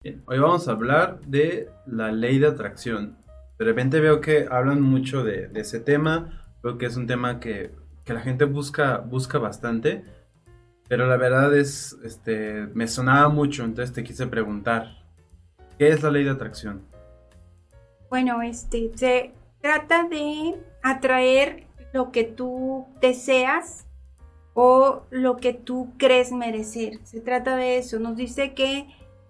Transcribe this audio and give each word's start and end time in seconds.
Bien, 0.00 0.22
hoy 0.26 0.38
vamos 0.38 0.68
a 0.68 0.70
hablar 0.70 1.18
de 1.22 1.70
la 1.84 2.12
ley 2.12 2.38
de 2.38 2.46
atracción. 2.46 3.18
De 3.58 3.64
repente 3.64 3.98
veo 3.98 4.20
que 4.20 4.46
hablan 4.48 4.80
mucho 4.80 5.24
de, 5.24 5.48
de 5.48 5.60
ese 5.60 5.80
tema, 5.80 6.46
creo 6.62 6.78
que 6.78 6.86
es 6.86 6.96
un 6.96 7.08
tema 7.08 7.40
que, 7.40 7.72
que, 8.04 8.12
la 8.12 8.20
gente 8.20 8.44
busca, 8.44 8.98
busca 8.98 9.38
bastante, 9.38 10.04
pero 10.88 11.08
la 11.08 11.16
verdad 11.16 11.52
es, 11.56 11.98
este, 12.04 12.68
me 12.74 12.86
sonaba 12.86 13.28
mucho, 13.28 13.64
entonces 13.64 13.92
te 13.92 14.04
quise 14.04 14.28
preguntar, 14.28 15.04
¿qué 15.78 15.88
es 15.88 16.00
la 16.00 16.12
ley 16.12 16.22
de 16.22 16.30
atracción? 16.30 16.86
Bueno, 18.08 18.40
este, 18.40 18.92
se 18.94 19.32
trata 19.60 20.04
de 20.04 20.62
atraer 20.80 21.66
lo 21.92 22.12
que 22.12 22.22
tú 22.22 22.86
deseas 23.00 23.88
o 24.54 25.02
lo 25.10 25.38
que 25.38 25.54
tú 25.54 25.92
crees 25.98 26.30
merecer. 26.30 27.00
Se 27.02 27.20
trata 27.20 27.56
de 27.56 27.78
eso. 27.78 27.98
Nos 27.98 28.16
dice 28.16 28.54
que 28.54 28.86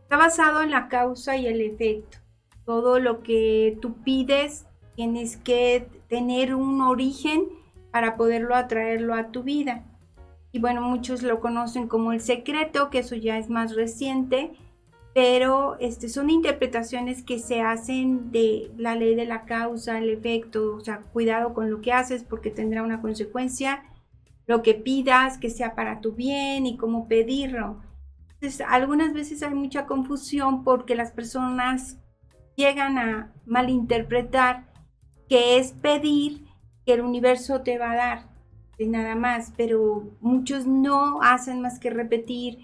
Está 0.08 0.16
basado 0.16 0.62
en 0.62 0.70
la 0.70 0.88
causa 0.88 1.36
y 1.36 1.46
el 1.46 1.60
efecto. 1.60 2.16
Todo 2.64 2.98
lo 2.98 3.22
que 3.22 3.76
tú 3.82 3.92
pides 4.04 4.64
tienes 4.96 5.36
que 5.36 5.86
tener 6.08 6.54
un 6.54 6.80
origen 6.80 7.44
para 7.90 8.16
poderlo 8.16 8.54
atraerlo 8.54 9.14
a 9.14 9.30
tu 9.32 9.42
vida. 9.42 9.84
Y 10.50 10.60
bueno, 10.60 10.80
muchos 10.80 11.22
lo 11.22 11.40
conocen 11.40 11.88
como 11.88 12.14
el 12.14 12.22
secreto, 12.22 12.88
que 12.88 13.00
eso 13.00 13.16
ya 13.16 13.36
es 13.36 13.50
más 13.50 13.76
reciente, 13.76 14.52
pero 15.12 15.76
este, 15.78 16.08
son 16.08 16.30
interpretaciones 16.30 17.22
que 17.22 17.38
se 17.38 17.60
hacen 17.60 18.32
de 18.32 18.70
la 18.78 18.94
ley 18.94 19.14
de 19.14 19.26
la 19.26 19.44
causa, 19.44 19.98
el 19.98 20.08
efecto, 20.08 20.76
o 20.76 20.80
sea, 20.80 21.02
cuidado 21.12 21.52
con 21.52 21.70
lo 21.70 21.82
que 21.82 21.92
haces 21.92 22.24
porque 22.24 22.50
tendrá 22.50 22.82
una 22.82 23.02
consecuencia, 23.02 23.84
lo 24.46 24.62
que 24.62 24.72
pidas, 24.72 25.36
que 25.36 25.50
sea 25.50 25.74
para 25.74 26.00
tu 26.00 26.12
bien 26.12 26.64
y 26.64 26.78
cómo 26.78 27.08
pedirlo. 27.08 27.86
Entonces, 28.40 28.64
algunas 28.68 29.12
veces 29.14 29.42
hay 29.42 29.54
mucha 29.54 29.86
confusión 29.86 30.62
porque 30.62 30.94
las 30.94 31.10
personas 31.10 31.98
llegan 32.54 32.98
a 32.98 33.32
malinterpretar 33.46 34.68
que 35.28 35.58
es 35.58 35.72
pedir 35.72 36.46
que 36.86 36.94
el 36.94 37.00
universo 37.00 37.62
te 37.62 37.78
va 37.78 37.92
a 37.92 37.96
dar, 37.96 38.28
de 38.78 38.86
nada 38.86 39.16
más, 39.16 39.52
pero 39.56 40.10
muchos 40.20 40.66
no 40.66 41.20
hacen 41.20 41.60
más 41.60 41.80
que 41.80 41.90
repetir, 41.90 42.58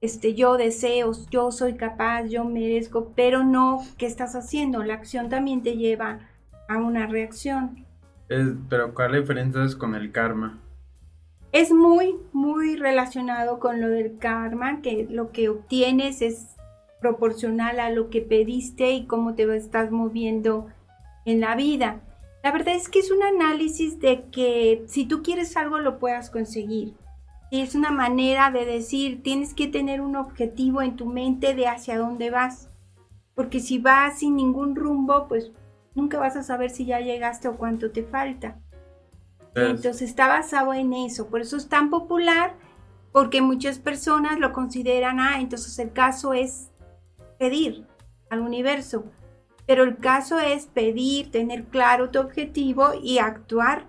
este, 0.00 0.34
yo 0.34 0.56
deseo, 0.56 1.12
yo 1.30 1.50
soy 1.50 1.74
capaz, 1.74 2.26
yo 2.26 2.44
merezco, 2.44 3.12
pero 3.16 3.42
no, 3.42 3.82
¿qué 3.98 4.06
estás 4.06 4.36
haciendo? 4.36 4.84
La 4.84 4.94
acción 4.94 5.28
también 5.28 5.62
te 5.62 5.76
lleva 5.76 6.20
a 6.68 6.76
una 6.76 7.06
reacción. 7.06 7.84
pero 8.68 8.94
¿cuál 8.94 9.12
la 9.12 9.18
diferencia 9.18 9.64
es 9.64 9.74
con 9.74 9.94
el 9.94 10.12
karma? 10.12 10.60
Es 11.52 11.72
muy, 11.72 12.16
muy 12.32 12.76
relacionado 12.76 13.58
con 13.58 13.80
lo 13.80 13.88
del 13.88 14.18
karma, 14.18 14.82
que 14.82 15.06
lo 15.10 15.32
que 15.32 15.48
obtienes 15.48 16.22
es 16.22 16.56
proporcional 17.00 17.80
a 17.80 17.90
lo 17.90 18.10
que 18.10 18.20
pediste 18.20 18.92
y 18.92 19.06
cómo 19.06 19.34
te 19.34 19.54
estás 19.56 19.90
moviendo 19.90 20.66
en 21.24 21.40
la 21.40 21.54
vida. 21.54 22.00
La 22.42 22.52
verdad 22.52 22.74
es 22.74 22.88
que 22.88 23.00
es 23.00 23.10
un 23.10 23.22
análisis 23.22 23.98
de 24.00 24.24
que 24.30 24.84
si 24.86 25.06
tú 25.06 25.22
quieres 25.22 25.56
algo 25.56 25.78
lo 25.78 25.98
puedas 25.98 26.30
conseguir. 26.30 26.94
Y 27.50 27.60
es 27.60 27.74
una 27.74 27.90
manera 27.90 28.50
de 28.50 28.64
decir, 28.64 29.22
tienes 29.22 29.54
que 29.54 29.68
tener 29.68 30.00
un 30.00 30.16
objetivo 30.16 30.82
en 30.82 30.96
tu 30.96 31.06
mente 31.06 31.54
de 31.54 31.68
hacia 31.68 31.98
dónde 31.98 32.30
vas. 32.30 32.70
Porque 33.34 33.60
si 33.60 33.78
vas 33.78 34.18
sin 34.18 34.36
ningún 34.36 34.74
rumbo, 34.74 35.26
pues 35.28 35.52
nunca 35.94 36.18
vas 36.18 36.36
a 36.36 36.42
saber 36.42 36.70
si 36.70 36.86
ya 36.86 37.00
llegaste 37.00 37.48
o 37.48 37.56
cuánto 37.56 37.90
te 37.90 38.02
falta. 38.02 38.60
Entonces 39.56 40.02
está 40.02 40.28
basado 40.28 40.74
en 40.74 40.92
eso, 40.92 41.28
por 41.28 41.40
eso 41.40 41.56
es 41.56 41.68
tan 41.68 41.88
popular, 41.88 42.54
porque 43.10 43.40
muchas 43.40 43.78
personas 43.78 44.38
lo 44.38 44.52
consideran, 44.52 45.18
ah, 45.18 45.40
entonces 45.40 45.78
el 45.78 45.92
caso 45.92 46.34
es 46.34 46.70
pedir 47.38 47.86
al 48.28 48.40
universo, 48.40 49.04
pero 49.66 49.84
el 49.84 49.96
caso 49.96 50.38
es 50.38 50.66
pedir, 50.66 51.30
tener 51.30 51.64
claro 51.64 52.10
tu 52.10 52.18
objetivo 52.20 52.92
y 53.02 53.18
actuar 53.18 53.86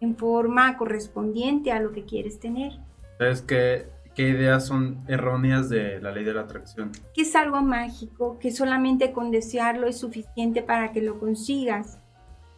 en 0.00 0.16
forma 0.16 0.76
correspondiente 0.76 1.72
a 1.72 1.80
lo 1.80 1.92
que 1.92 2.04
quieres 2.04 2.38
tener. 2.38 2.72
¿Sabes 3.18 3.40
qué, 3.40 3.86
qué 4.14 4.28
ideas 4.28 4.66
son 4.66 5.02
erróneas 5.08 5.70
de 5.70 6.00
la 6.00 6.12
ley 6.12 6.24
de 6.24 6.34
la 6.34 6.42
atracción? 6.42 6.92
Que 7.14 7.22
es 7.22 7.34
algo 7.34 7.62
mágico, 7.62 8.38
que 8.38 8.50
solamente 8.50 9.12
con 9.12 9.30
desearlo 9.30 9.86
es 9.86 9.98
suficiente 9.98 10.62
para 10.62 10.92
que 10.92 11.00
lo 11.00 11.18
consigas. 11.18 11.98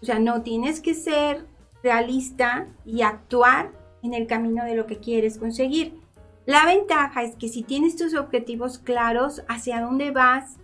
O 0.03 0.06
sea, 0.06 0.19
no 0.19 0.43
tienes 0.43 0.81
que 0.81 0.95
ser 0.95 1.47
realista 1.84 2.67
y 2.84 3.03
actuar 3.03 3.71
en 4.03 4.15
el 4.15 4.27
camino 4.27 4.65
de 4.65 4.75
lo 4.75 4.87
que 4.87 4.99
quieres 4.99 5.39
conseguir. 5.39 6.00
La 6.47 6.67
ventaja 6.67 7.22
es 7.22 7.37
que 7.37 7.49
si 7.49 7.62
tienes 7.62 7.95
tus 7.95 8.15
objetivos 8.15 8.78
claros, 8.78 9.45
hacia 9.49 9.81
dónde 9.81 10.11
vas 10.11 10.56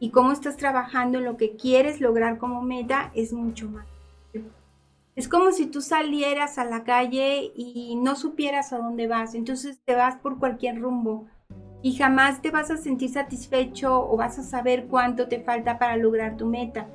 y 0.00 0.10
cómo 0.10 0.32
estás 0.32 0.56
trabajando 0.56 1.18
en 1.18 1.24
lo 1.24 1.36
que 1.36 1.54
quieres 1.54 2.00
lograr 2.00 2.38
como 2.38 2.62
meta, 2.62 3.12
es 3.14 3.32
mucho 3.32 3.68
más. 3.68 3.86
Es 5.14 5.28
como 5.28 5.52
si 5.52 5.66
tú 5.66 5.80
salieras 5.80 6.58
a 6.58 6.64
la 6.64 6.82
calle 6.82 7.52
y 7.54 7.94
no 7.96 8.16
supieras 8.16 8.72
a 8.72 8.78
dónde 8.78 9.06
vas, 9.06 9.34
entonces 9.34 9.80
te 9.84 9.94
vas 9.94 10.16
por 10.16 10.40
cualquier 10.40 10.80
rumbo 10.80 11.28
y 11.82 11.94
jamás 11.94 12.42
te 12.42 12.50
vas 12.50 12.70
a 12.70 12.76
sentir 12.76 13.10
satisfecho 13.10 14.10
o 14.10 14.16
vas 14.16 14.38
a 14.38 14.42
saber 14.42 14.86
cuánto 14.86 15.28
te 15.28 15.40
falta 15.40 15.78
para 15.78 15.96
lograr 15.96 16.36
tu 16.36 16.46
meta. 16.46 16.88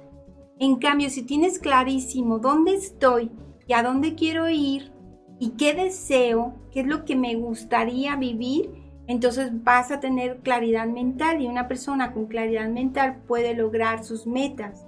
En 0.59 0.75
cambio, 0.75 1.09
si 1.09 1.23
tienes 1.23 1.59
clarísimo 1.59 2.39
dónde 2.39 2.73
estoy 2.73 3.31
y 3.69 3.73
a 3.73 3.83
dónde 3.83 4.15
quiero 4.15 4.49
ir 4.49 4.91
y 5.37 5.51
qué 5.51 5.75
deseo, 5.75 6.55
qué 6.71 6.79
es 6.79 6.87
lo 6.87 7.05
que 7.05 7.15
me 7.15 7.35
gustaría 7.35 8.15
vivir, 8.15 8.73
entonces 9.05 9.51
vas 9.63 9.91
a 9.91 9.99
tener 9.99 10.39
claridad 10.39 10.87
mental 10.87 11.39
y 11.39 11.47
una 11.47 11.67
persona 11.67 12.11
con 12.11 12.25
claridad 12.25 12.67
mental 12.67 13.21
puede 13.27 13.53
lograr 13.53 14.03
sus 14.03 14.25
metas. 14.25 14.87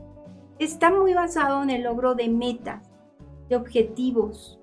Está 0.58 0.90
muy 0.90 1.14
basado 1.14 1.62
en 1.62 1.70
el 1.70 1.84
logro 1.84 2.16
de 2.16 2.28
metas, 2.28 2.90
de 3.50 3.56
objetivos. 3.56 4.60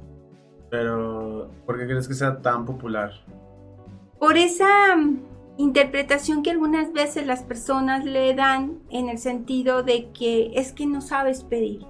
Pero, 0.68 1.48
¿por 1.64 1.78
qué 1.78 1.86
crees 1.86 2.08
que 2.08 2.14
sea 2.14 2.42
tan 2.42 2.66
popular? 2.66 3.12
Por 4.18 4.36
esa 4.36 4.96
mm, 4.96 5.20
interpretación 5.58 6.42
que 6.42 6.50
algunas 6.50 6.92
veces 6.92 7.24
las 7.24 7.44
personas 7.44 8.04
le 8.04 8.34
dan 8.34 8.80
en 8.90 9.10
el 9.10 9.18
sentido 9.18 9.84
de 9.84 10.10
que 10.10 10.50
es 10.56 10.72
que 10.72 10.86
no 10.86 11.00
sabes 11.02 11.44
pedir. 11.44 11.86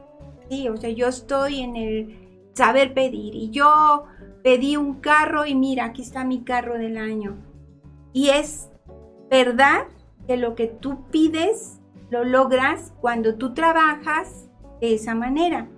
O 0.51 0.77
sea, 0.77 0.91
yo 0.91 1.09
estoy 1.09 1.61
en 1.61 1.77
el 1.77 2.51
saber 2.55 2.95
pedir 2.95 3.35
y 3.35 3.51
yo 3.51 4.05
pedí 4.43 4.77
un 4.77 4.95
carro 5.01 5.45
y 5.47 5.55
mira, 5.55 5.85
aquí 5.85 6.03
está 6.03 6.25
mi 6.25 6.43
carro 6.43 6.79
del 6.79 6.97
año. 6.97 7.37
Y 8.13 8.31
es 8.31 8.71
verdad 9.31 9.87
que 10.27 10.37
lo 10.37 10.55
que 10.55 10.67
tú 10.67 11.07
pides 11.11 11.81
lo 12.11 12.25
logras 12.25 12.95
cuando 13.01 13.35
tú 13.37 13.53
trabajas 13.53 14.49
de 14.81 14.95
esa 14.95 15.15
manera. 15.15 15.69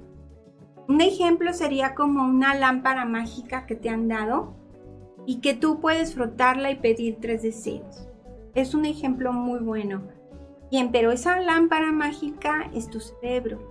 Un 0.86 1.00
ejemplo 1.00 1.52
sería 1.52 1.94
como 1.94 2.22
una 2.22 2.54
lámpara 2.54 3.04
mágica 3.04 3.66
que 3.66 3.74
te 3.74 3.90
han 3.90 4.08
dado 4.08 4.54
y 5.26 5.40
que 5.40 5.54
tú 5.54 5.80
puedes 5.80 6.14
frotarla 6.14 6.70
y 6.70 6.76
pedir 6.76 7.18
tres 7.20 7.42
deseos. 7.42 8.08
Es 8.54 8.74
un 8.74 8.84
ejemplo 8.84 9.32
muy 9.32 9.58
bueno. 9.58 10.02
Bien, 10.70 10.92
pero 10.92 11.10
esa 11.10 11.40
lámpara 11.40 11.90
mágica 11.90 12.70
es 12.72 12.88
tu 12.88 13.00
cerebro 13.00 13.69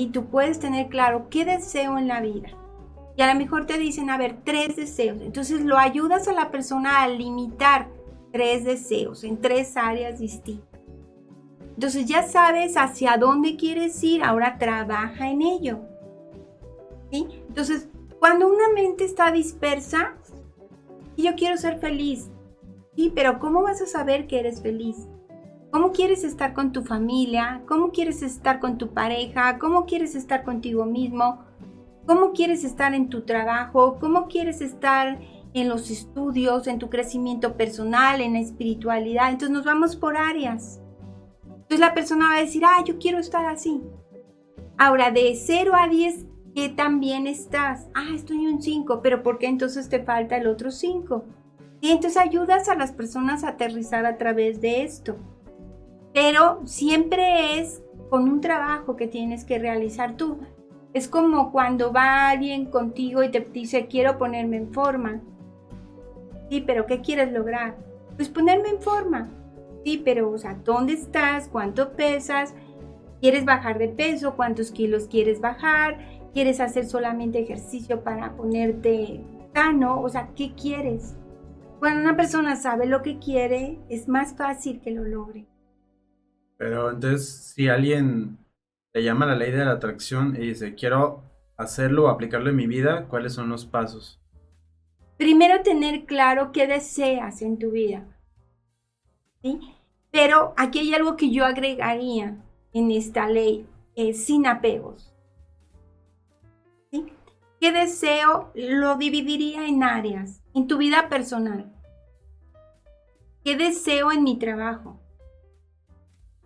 y 0.00 0.08
tú 0.08 0.26
puedes 0.26 0.58
tener 0.58 0.88
claro 0.88 1.28
qué 1.30 1.44
deseo 1.44 1.98
en 1.98 2.08
la 2.08 2.20
vida. 2.20 2.48
Y 3.16 3.22
a 3.22 3.32
lo 3.32 3.38
mejor 3.38 3.64
te 3.64 3.78
dicen, 3.78 4.10
a 4.10 4.18
ver, 4.18 4.38
tres 4.42 4.74
deseos. 4.74 5.20
Entonces 5.20 5.60
lo 5.60 5.78
ayudas 5.78 6.26
a 6.26 6.32
la 6.32 6.50
persona 6.50 7.02
a 7.02 7.08
limitar 7.08 7.88
tres 8.32 8.64
deseos 8.64 9.22
en 9.22 9.40
tres 9.40 9.76
áreas 9.76 10.18
distintas. 10.18 10.80
Entonces 11.60 12.06
ya 12.06 12.24
sabes 12.24 12.76
hacia 12.76 13.16
dónde 13.18 13.54
quieres 13.54 14.02
ir, 14.02 14.24
ahora 14.24 14.58
trabaja 14.58 15.30
en 15.30 15.42
ello. 15.42 15.78
¿Sí? 17.12 17.28
Entonces, 17.46 17.88
cuando 18.18 18.48
una 18.48 18.70
mente 18.74 19.04
está 19.04 19.30
dispersa, 19.30 20.14
yo 21.16 21.36
quiero 21.36 21.56
ser 21.56 21.78
feliz. 21.78 22.32
Sí, 22.96 23.12
pero 23.14 23.38
¿cómo 23.38 23.62
vas 23.62 23.80
a 23.80 23.86
saber 23.86 24.26
que 24.26 24.40
eres 24.40 24.60
feliz? 24.60 24.96
¿Cómo 25.74 25.90
quieres 25.90 26.22
estar 26.22 26.52
con 26.52 26.70
tu 26.70 26.84
familia? 26.84 27.62
¿Cómo 27.66 27.90
quieres 27.90 28.22
estar 28.22 28.60
con 28.60 28.78
tu 28.78 28.94
pareja? 28.94 29.58
¿Cómo 29.58 29.86
quieres 29.86 30.14
estar 30.14 30.44
contigo 30.44 30.84
mismo? 30.84 31.40
¿Cómo 32.06 32.30
quieres 32.32 32.62
estar 32.62 32.94
en 32.94 33.08
tu 33.08 33.22
trabajo? 33.22 33.98
¿Cómo 33.98 34.28
quieres 34.28 34.60
estar 34.60 35.18
en 35.52 35.68
los 35.68 35.90
estudios, 35.90 36.68
en 36.68 36.78
tu 36.78 36.90
crecimiento 36.90 37.56
personal, 37.56 38.20
en 38.20 38.34
la 38.34 38.38
espiritualidad? 38.38 39.30
Entonces 39.30 39.50
nos 39.50 39.64
vamos 39.64 39.96
por 39.96 40.16
áreas. 40.16 40.80
Entonces 41.44 41.80
la 41.80 41.92
persona 41.92 42.28
va 42.28 42.36
a 42.36 42.42
decir, 42.42 42.62
ah, 42.64 42.84
yo 42.86 42.96
quiero 43.00 43.18
estar 43.18 43.44
así. 43.44 43.82
Ahora, 44.78 45.10
de 45.10 45.34
0 45.34 45.72
a 45.74 45.88
10, 45.88 46.24
¿qué 46.54 46.68
tan 46.68 47.00
bien 47.00 47.26
estás? 47.26 47.88
Ah, 47.94 48.12
estoy 48.14 48.44
en 48.44 48.54
un 48.54 48.62
5, 48.62 49.00
pero 49.02 49.24
¿por 49.24 49.38
qué 49.38 49.48
entonces 49.48 49.88
te 49.88 50.04
falta 50.04 50.36
el 50.36 50.46
otro 50.46 50.70
5? 50.70 51.24
Y 51.80 51.90
entonces 51.90 52.22
ayudas 52.22 52.68
a 52.68 52.76
las 52.76 52.92
personas 52.92 53.42
a 53.42 53.48
aterrizar 53.48 54.06
a 54.06 54.18
través 54.18 54.60
de 54.60 54.84
esto 54.84 55.16
pero 56.14 56.62
siempre 56.64 57.58
es 57.58 57.82
con 58.08 58.28
un 58.28 58.40
trabajo 58.40 58.96
que 58.96 59.08
tienes 59.08 59.44
que 59.44 59.58
realizar 59.58 60.16
tú. 60.16 60.38
Es 60.94 61.08
como 61.08 61.50
cuando 61.50 61.92
va 61.92 62.30
alguien 62.30 62.66
contigo 62.66 63.24
y 63.24 63.30
te 63.30 63.40
dice, 63.40 63.88
quiero 63.88 64.16
ponerme 64.16 64.58
en 64.58 64.72
forma. 64.72 65.20
Sí, 66.48 66.60
pero 66.60 66.86
¿qué 66.86 67.00
quieres 67.00 67.32
lograr? 67.32 67.76
Pues 68.14 68.28
ponerme 68.28 68.68
en 68.68 68.80
forma. 68.80 69.28
Sí, 69.84 70.00
pero, 70.04 70.30
o 70.30 70.38
sea, 70.38 70.54
¿dónde 70.64 70.92
estás? 70.92 71.48
¿Cuánto 71.48 71.94
pesas? 71.94 72.54
¿Quieres 73.20 73.44
bajar 73.44 73.78
de 73.78 73.88
peso? 73.88 74.36
¿Cuántos 74.36 74.70
kilos 74.70 75.08
quieres 75.08 75.40
bajar? 75.40 75.98
¿Quieres 76.32 76.60
hacer 76.60 76.86
solamente 76.86 77.40
ejercicio 77.40 78.04
para 78.04 78.36
ponerte 78.36 79.20
sano? 79.52 80.00
O 80.00 80.08
sea, 80.08 80.28
¿qué 80.36 80.54
quieres? 80.54 81.16
Cuando 81.80 82.02
una 82.02 82.16
persona 82.16 82.54
sabe 82.54 82.86
lo 82.86 83.02
que 83.02 83.18
quiere, 83.18 83.80
es 83.88 84.06
más 84.06 84.36
fácil 84.36 84.80
que 84.80 84.92
lo 84.92 85.02
logre. 85.02 85.46
Pero 86.56 86.90
entonces, 86.90 87.52
si 87.54 87.68
alguien 87.68 88.38
le 88.92 89.02
llama 89.02 89.26
la 89.26 89.34
ley 89.34 89.50
de 89.50 89.64
la 89.64 89.72
atracción 89.72 90.36
y 90.36 90.46
dice, 90.48 90.74
quiero 90.74 91.22
hacerlo 91.56 92.04
o 92.04 92.08
aplicarlo 92.08 92.50
en 92.50 92.56
mi 92.56 92.66
vida, 92.66 93.06
¿cuáles 93.08 93.32
son 93.32 93.48
los 93.48 93.66
pasos? 93.66 94.20
Primero 95.16 95.62
tener 95.62 96.04
claro 96.04 96.52
qué 96.52 96.66
deseas 96.66 97.42
en 97.42 97.58
tu 97.58 97.72
vida. 97.72 98.04
¿sí? 99.42 99.60
Pero 100.10 100.54
aquí 100.56 100.80
hay 100.80 100.94
algo 100.94 101.16
que 101.16 101.30
yo 101.30 101.44
agregaría 101.44 102.36
en 102.72 102.90
esta 102.90 103.28
ley, 103.28 103.66
sin 104.14 104.46
apegos. 104.46 105.12
¿sí? 106.90 107.06
¿Qué 107.60 107.72
deseo? 107.72 108.50
Lo 108.54 108.96
dividiría 108.96 109.66
en 109.66 109.82
áreas, 109.82 110.42
en 110.54 110.66
tu 110.66 110.78
vida 110.78 111.08
personal. 111.08 111.72
¿Qué 113.44 113.56
deseo 113.56 114.10
en 114.10 114.24
mi 114.24 114.38
trabajo? 114.38 115.00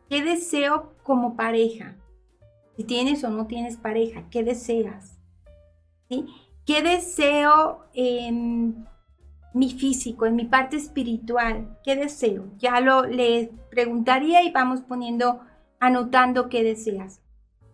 ¿Qué 0.09 0.23
deseo 0.23 0.95
como 1.03 1.37
pareja? 1.37 1.97
Si 2.77 2.85
tienes 2.85 3.25
o 3.25 3.31
no 3.31 3.47
tienes 3.47 3.77
pareja, 3.77 4.25
¿qué 4.31 4.43
deseas? 4.43 5.19
¿Qué 6.09 6.83
deseo 6.83 7.85
en 7.93 8.87
mi 9.53 9.71
físico, 9.73 10.25
en 10.25 10.37
mi 10.37 10.47
parte 10.47 10.77
espiritual? 10.77 11.79
¿Qué 11.85 11.97
deseo? 11.97 12.47
Ya 12.59 12.81
lo 12.81 13.05
le 13.05 13.51
preguntaría 13.71 14.43
y 14.43 14.51
vamos 14.51 14.81
poniendo, 14.81 15.41
anotando 15.79 16.49
qué 16.49 16.63
deseas. 16.63 17.21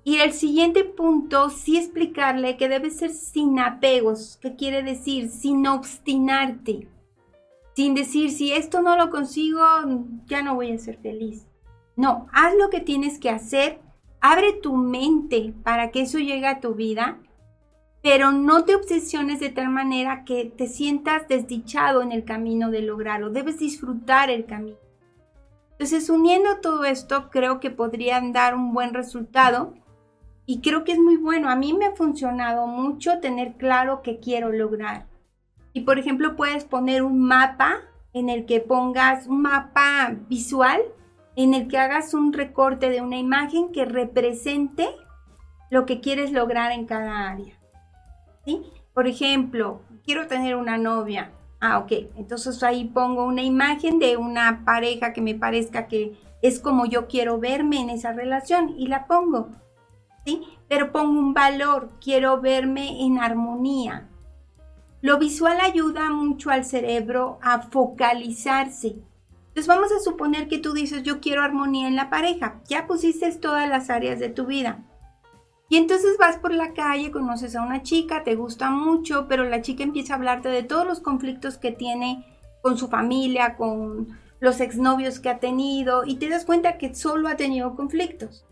Y 0.03 0.17
el 0.17 0.33
siguiente 0.33 0.85
punto, 0.85 1.51
sí 1.51 1.77
explicarle 1.77 2.57
que 2.57 2.69
debe 2.69 2.91
ser 2.91 3.11
sin 3.11 3.59
apegos, 3.61 4.39
¿qué 4.43 4.57
quiere 4.57 4.83
decir? 4.83 5.31
Sin 5.31 5.67
obstinarte, 5.67 6.89
sin 7.75 7.95
decir, 7.95 8.31
si 8.31 8.53
esto 8.53 8.83
no 8.83 8.97
lo 8.97 9.11
consigo, 9.11 9.61
ya 10.27 10.43
no 10.43 10.57
voy 10.57 10.73
a 10.73 10.79
ser 10.79 10.99
feliz. 10.99 11.47
No, 11.97 12.27
haz 12.33 12.55
lo 12.55 12.71
que 12.71 12.81
tienes 12.81 13.19
que 13.19 13.31
hacer, 13.31 13.81
abre 14.21 14.53
tu 14.53 14.77
mente 14.77 15.55
para 15.63 15.91
que 15.91 16.03
eso 16.03 16.19
llegue 16.19 16.47
a 16.47 16.61
tu 16.61 16.75
vida, 16.75 17.19
pero 18.03 18.33
no 18.33 18.65
te 18.65 18.75
obsesiones 18.75 19.41
de 19.41 19.51
tal 19.51 19.71
manera 19.71 20.25
que 20.25 20.45
te 20.45 20.67
sientas 20.67 21.27
desdichado 21.29 22.03
en 22.03 22.13
el 22.13 22.25
camino 22.25 22.71
de 22.71 22.83
lograrlo, 22.83 23.31
debes 23.31 23.59
disfrutar 23.59 24.29
el 24.31 24.45
camino. 24.45 24.77
Entonces, 25.73 26.09
uniendo 26.09 26.61
todo 26.61 26.85
esto, 26.85 27.31
creo 27.31 27.61
que 27.61 27.71
podrían 27.71 28.33
dar 28.33 28.55
un 28.55 28.73
buen 28.73 28.95
resultado 28.95 29.75
y 30.47 30.61
creo 30.61 30.85
que 30.85 30.93
es 30.93 30.99
muy 30.99 31.17
bueno. 31.17 31.49
A 31.49 31.57
mí 31.57 31.73
me 31.73 31.87
ha 31.87 31.97
funcionado 31.97 32.67
mucho 32.67 33.19
tener 33.21 33.55
claro 33.55 34.03
qué 34.03 34.21
quiero 34.21 34.53
lograr. 34.53 35.07
Y 35.73 35.81
por 35.81 35.99
ejemplo, 35.99 36.37
puedes 36.37 36.65
poner 36.65 37.03
un 37.03 37.21
mapa 37.21 37.81
en 38.13 38.29
el 38.29 38.47
que 38.47 38.61
pongas 38.61 39.27
un 39.27 39.43
mapa 39.43 40.15
visual, 40.29 40.81
en 41.37 41.55
el 41.55 41.69
que 41.69 41.79
hagas 41.79 42.15
un 42.15 42.33
recorte 42.33 42.91
de 42.91 43.01
una 43.01 43.17
imagen 43.17 43.73
que 43.73 43.85
represente 43.85 44.89
lo 45.71 45.87
que 45.87 46.01
quieres 46.01 46.33
lograr 46.33 46.73
en 46.73 46.87
cada 46.87 47.29
área. 47.29 47.59
¿Sí? 48.45 48.63
Por 48.93 49.09
ejemplo, 49.09 49.81
quiero 50.05 50.27
tener 50.27 50.55
una 50.55 50.79
novia. 50.79 51.33
Ah, 51.61 51.79
ok. 51.79 51.93
Entonces 52.17 52.63
ahí 52.63 52.85
pongo 52.85 53.25
una 53.25 53.43
imagen 53.43 53.99
de 53.99 54.17
una 54.17 54.65
pareja 54.65 55.13
que 55.13 55.21
me 55.21 55.35
parezca 55.35 55.89
que 55.89 56.17
es 56.43 56.61
como 56.61 56.87
yo 56.87 57.09
quiero 57.09 57.41
verme 57.41 57.81
en 57.81 57.91
esa 57.91 58.13
relación 58.13 58.75
y 58.79 58.87
la 58.87 59.07
pongo. 59.07 59.49
¿Sí? 60.25 60.43
Pero 60.69 60.93
pongo 60.93 61.19
un 61.19 61.35
valor. 61.35 61.91
Quiero 62.01 62.41
verme 62.41 63.05
en 63.05 63.19
armonía. 63.19 64.09
Lo 65.01 65.19
visual 65.19 65.59
ayuda 65.61 66.11
mucho 66.11 66.51
al 66.51 66.65
cerebro 66.65 67.39
a 67.43 67.61
focalizarse. 67.61 68.97
Entonces 69.55 69.69
vamos 69.69 69.93
a 69.93 70.01
suponer 70.01 70.49
que 70.49 70.59
tú 70.59 70.73
dices, 70.73 71.05
yo 71.05 71.21
quiero 71.21 71.43
armonía 71.43 71.87
en 71.87 71.95
la 71.95 72.11
pareja. 72.11 72.61
Ya 72.69 72.89
pusiste 72.89 73.31
todas 73.37 73.69
las 73.69 73.89
áreas 73.89 74.19
de 74.19 74.29
tu 74.29 74.47
vida. 74.47 74.85
Y 75.69 75.77
entonces 75.77 76.17
vas 76.19 76.39
por 76.39 76.53
la 76.53 76.73
calle, 76.73 77.11
conoces 77.11 77.55
a 77.55 77.63
una 77.63 77.83
chica, 77.83 78.25
te 78.25 78.35
gusta 78.35 78.71
mucho, 78.71 79.27
pero 79.29 79.45
la 79.45 79.63
chica 79.63 79.83
empieza 79.83 80.15
a 80.15 80.17
hablarte 80.17 80.49
de 80.49 80.63
todos 80.63 80.87
los 80.87 81.01
conflictos 81.01 81.57
que 81.57 81.73
tiene 81.73 82.27
con 82.63 82.77
su 82.77 82.89
familia, 82.89 83.57
con 83.57 84.19
los 84.41 84.61
exnovios 84.61 85.21
que 85.21 85.31
ha 85.31 85.39
tenido, 85.39 86.05
y 86.05 86.17
te 86.17 86.29
das 86.29 86.45
cuenta 86.45 86.77
que 86.77 86.95
solo 86.95 87.29
ha 87.29 87.37
tenido 87.37 87.77
conflictos. 87.77 88.45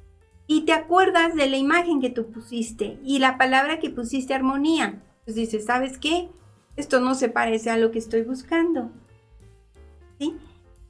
Y 0.47 0.63
te 0.63 0.73
acuerdas 0.73 1.35
de 1.35 1.49
la 1.49 1.57
imagen 1.57 2.01
que 2.01 2.11
tú 2.11 2.31
pusiste 2.31 2.99
y 3.05 3.19
la 3.19 3.39
palabra 3.39 3.79
que 3.79 3.91
pusiste 3.91 4.35
armonía. 4.35 5.03
Entonces 5.21 5.35
dices, 5.35 5.65
¿sabes 5.67 5.99
qué? 5.99 6.31
esto 6.77 7.01
no 7.01 7.15
se 7.15 7.29
parece 7.29 7.71
a 7.71 7.77
lo 7.77 7.91
que 7.91 7.99
estoy 7.99 8.23
buscando. 8.23 8.91
¿Sí? 10.19 10.37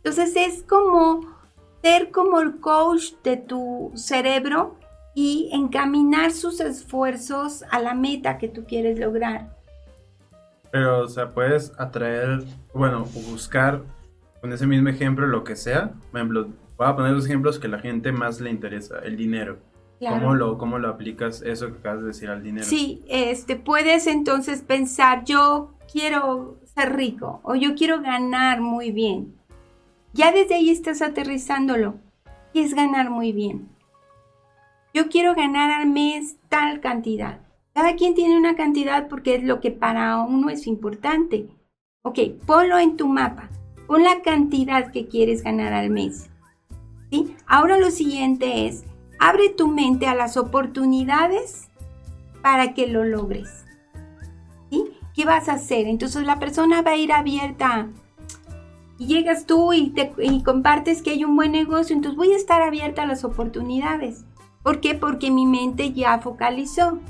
Entonces 0.04 0.34
es 0.36 0.62
como 0.64 1.20
ser 1.82 2.10
como 2.10 2.40
el 2.40 2.58
coach 2.60 3.12
de 3.22 3.36
tu 3.36 3.92
cerebro 3.94 4.76
y 5.14 5.50
encaminar 5.52 6.32
sus 6.32 6.60
esfuerzos 6.60 7.64
a 7.70 7.80
la 7.80 7.94
meta 7.94 8.38
que 8.38 8.48
tú 8.48 8.64
quieres 8.64 8.98
lograr. 8.98 9.56
Pero, 10.70 11.00
o 11.00 11.08
sea, 11.08 11.30
puedes 11.30 11.72
atraer, 11.78 12.44
bueno, 12.72 13.04
buscar 13.30 13.82
con 14.40 14.52
ese 14.52 14.66
mismo 14.66 14.88
ejemplo 14.88 15.26
lo 15.26 15.44
que 15.44 15.54
sea. 15.54 15.92
Por 16.10 16.20
ejemplo, 16.20 16.48
voy 16.78 16.86
a 16.86 16.96
poner 16.96 17.12
los 17.12 17.26
ejemplos 17.26 17.58
que 17.58 17.66
a 17.66 17.70
la 17.70 17.78
gente 17.78 18.10
más 18.10 18.40
le 18.40 18.50
interesa, 18.50 18.98
el 19.04 19.16
dinero. 19.16 19.58
¿Cómo, 20.08 20.34
lo, 20.34 20.58
¿Cómo 20.58 20.78
lo 20.78 20.88
aplicas 20.88 21.42
eso 21.42 21.68
que 21.68 21.78
acabas 21.78 22.00
de 22.00 22.08
decir 22.08 22.28
al 22.28 22.42
dinero? 22.42 22.66
Sí, 22.66 23.04
este, 23.08 23.54
puedes 23.54 24.08
entonces 24.08 24.62
pensar, 24.62 25.24
yo 25.24 25.74
quiero 25.92 26.56
ser 26.74 26.96
rico 26.96 27.40
o 27.44 27.54
yo 27.54 27.74
quiero 27.76 28.00
ganar 28.00 28.60
muy 28.60 28.90
bien. 28.90 29.34
Ya 30.12 30.32
desde 30.32 30.56
ahí 30.56 30.70
estás 30.70 31.02
aterrizándolo. 31.02 31.94
¿Qué 32.52 32.62
es 32.62 32.74
ganar 32.74 33.10
muy 33.10 33.32
bien? 33.32 33.68
Yo 34.94 35.08
quiero 35.08 35.34
ganar 35.34 35.70
al 35.70 35.88
mes 35.88 36.36
tal 36.48 36.80
cantidad. 36.80 37.40
Cada 37.74 37.96
quien 37.96 38.14
tiene 38.14 38.36
una 38.36 38.54
cantidad 38.54 39.08
porque 39.08 39.36
es 39.36 39.42
lo 39.42 39.60
que 39.60 39.70
para 39.70 40.18
uno 40.18 40.50
es 40.50 40.66
importante. 40.66 41.48
Ok, 42.02 42.18
ponlo 42.46 42.78
en 42.78 42.96
tu 42.96 43.08
mapa. 43.08 43.48
Pon 43.86 44.02
la 44.02 44.20
cantidad 44.22 44.92
que 44.92 45.06
quieres 45.06 45.42
ganar 45.42 45.72
al 45.72 45.88
mes. 45.88 46.28
¿Sí? 47.10 47.34
Ahora 47.46 47.78
lo 47.78 47.90
siguiente 47.90 48.66
es, 48.66 48.84
Abre 49.24 49.50
tu 49.50 49.68
mente 49.68 50.08
a 50.08 50.16
las 50.16 50.36
oportunidades 50.36 51.68
para 52.42 52.74
que 52.74 52.88
lo 52.88 53.04
logres. 53.04 53.64
¿Sí? 54.68 54.90
¿Qué 55.14 55.24
vas 55.24 55.48
a 55.48 55.52
hacer? 55.52 55.86
Entonces 55.86 56.24
la 56.24 56.40
persona 56.40 56.82
va 56.82 56.90
a 56.90 56.96
ir 56.96 57.12
abierta. 57.12 57.88
Y 59.02 59.06
llegas 59.06 59.46
tú 59.46 59.72
y, 59.72 59.90
te, 59.90 60.12
compartes 60.44 61.02
que 61.02 61.10
hay 61.10 61.24
un 61.24 61.34
buen 61.34 61.50
negocio, 61.50 61.96
entonces 61.96 62.16
voy 62.16 62.34
a 62.34 62.36
estar 62.36 62.62
abierta 62.62 63.02
a 63.02 63.06
las 63.06 63.24
oportunidades. 63.24 64.24
¿Por 64.62 64.78
qué? 64.78 64.94
Porque 64.94 65.32
mi 65.32 65.44
mente 65.44 65.92
ya 65.92 66.20
focalizó. 66.20 67.00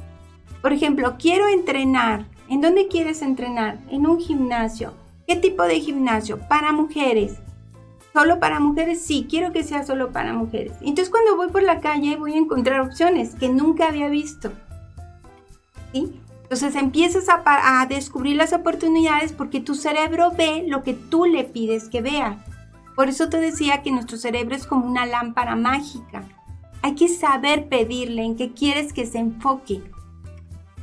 Por 0.62 0.72
ejemplo, 0.72 1.16
quiero 1.18 1.48
entrenar. 1.48 2.24
¿En 2.48 2.62
dónde 2.62 2.88
quieres 2.88 3.20
entrenar? 3.20 3.78
En 3.90 4.06
un 4.06 4.18
gimnasio. 4.18 4.94
¿Qué 5.26 5.36
tipo 5.36 5.64
de 5.64 5.80
gimnasio? 5.80 6.38
Para 6.48 6.72
mujeres. 6.72 7.34
¿Solo 8.14 8.40
para 8.40 8.58
mujeres? 8.58 9.04
Sí, 9.04 9.26
quiero 9.28 9.52
que 9.52 9.62
sea 9.62 9.84
solo 9.84 10.12
para 10.12 10.32
mujeres. 10.32 10.72
Entonces 10.80 11.10
cuando 11.10 11.36
voy 11.36 11.48
por 11.48 11.62
la 11.62 11.80
calle 11.80 12.16
voy 12.16 12.32
a 12.32 12.38
encontrar 12.38 12.80
opciones 12.80 13.34
que 13.34 13.50
nunca 13.50 13.88
había 13.88 14.08
visto. 14.08 14.50
¿Sí? 15.92 16.21
Entonces 16.52 16.78
empiezas 16.78 17.30
a, 17.30 17.80
a, 17.80 17.86
descubrir 17.86 18.36
las 18.36 18.52
oportunidades 18.52 19.32
porque 19.32 19.58
tu 19.58 19.74
cerebro 19.74 20.32
ve 20.32 20.66
lo 20.68 20.82
que 20.82 20.92
tú 20.92 21.24
le 21.24 21.44
pides 21.44 21.88
que 21.88 22.02
vea. 22.02 22.44
Por 22.94 23.08
eso 23.08 23.30
te 23.30 23.40
decía 23.40 23.80
que 23.80 23.90
nuestro 23.90 24.18
cerebro 24.18 24.54
es 24.54 24.66
como 24.66 24.84
una 24.84 25.06
lámpara 25.06 25.56
mágica. 25.56 26.24
Hay 26.82 26.94
que 26.94 27.08
saber 27.08 27.70
pedirle 27.70 28.24
en 28.24 28.36
qué 28.36 28.52
quieres 28.52 28.92
que 28.92 29.06
se 29.06 29.18
enfoque. 29.18 29.80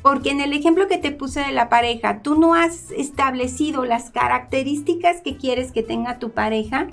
Porque 0.01 0.31
en 0.31 0.41
el 0.41 0.53
ejemplo 0.53 0.87
que 0.87 0.97
te 0.97 1.11
puse 1.11 1.41
de 1.41 1.51
la 1.51 1.69
pareja, 1.69 2.23
tú 2.23 2.33
no 2.33 2.55
has 2.55 2.89
establecido 2.89 3.85
las 3.85 4.09
características 4.09 5.21
que 5.21 5.37
quieres 5.37 5.71
que 5.71 5.83
tenga 5.83 6.17
tu 6.17 6.31
pareja 6.31 6.87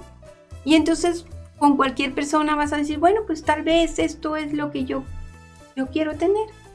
y 0.67 0.75
entonces 0.75 1.25
con 1.59 1.79
cualquier 1.79 2.13
persona 2.13 2.55
vas 2.55 2.75
a 2.75 2.77
decir, 2.77 2.99
bueno, 2.99 3.23
pues 3.27 3.43
tal 3.43 3.63
vez 3.63 3.99
esto 3.99 4.37
es 4.37 4.53
lo 4.53 4.71
que 4.71 4.85
yo, 4.85 5.03
yo 5.77 5.87
quiero 5.87 6.15
tener. 6.17 6.66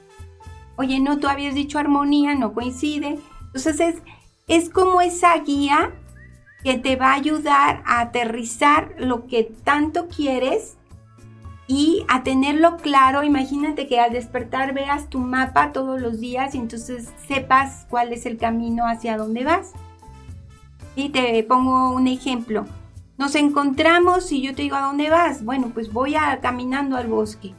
Oye, 0.81 0.99
no, 0.99 1.19
tú 1.19 1.27
habías 1.27 1.53
dicho 1.53 1.77
armonía, 1.77 2.33
no 2.33 2.53
coincide. 2.53 3.19
Entonces 3.45 3.79
es, 3.79 3.95
es 4.47 4.71
como 4.71 4.99
esa 4.99 5.37
guía 5.37 5.91
que 6.63 6.79
te 6.79 6.95
va 6.95 7.11
a 7.11 7.15
ayudar 7.15 7.83
a 7.85 7.99
aterrizar 7.99 8.95
lo 8.97 9.27
que 9.27 9.43
tanto 9.63 10.07
quieres 10.07 10.77
y 11.67 12.03
a 12.07 12.23
tenerlo 12.23 12.77
claro. 12.77 13.23
Imagínate 13.23 13.85
que 13.85 13.99
al 13.99 14.11
despertar 14.11 14.73
veas 14.73 15.07
tu 15.07 15.19
mapa 15.19 15.71
todos 15.71 16.01
los 16.01 16.19
días 16.19 16.55
y 16.55 16.57
entonces 16.57 17.13
sepas 17.27 17.85
cuál 17.87 18.11
es 18.11 18.25
el 18.25 18.37
camino 18.37 18.87
hacia 18.87 19.17
dónde 19.17 19.43
vas. 19.43 19.73
Y 20.95 21.09
te 21.09 21.43
pongo 21.43 21.91
un 21.91 22.07
ejemplo 22.07 22.65
Nos 23.19 23.35
encontramos 23.35 24.31
y 24.31 24.41
yo 24.41 24.55
te 24.55 24.63
digo, 24.63 24.77
¿a 24.77 24.81
dónde 24.81 25.11
vas? 25.11 25.45
Bueno, 25.45 25.69
pues 25.75 25.93
voy 25.93 26.15
a, 26.15 26.39
caminando 26.41 26.97
al 26.97 27.05
bosque. 27.05 27.53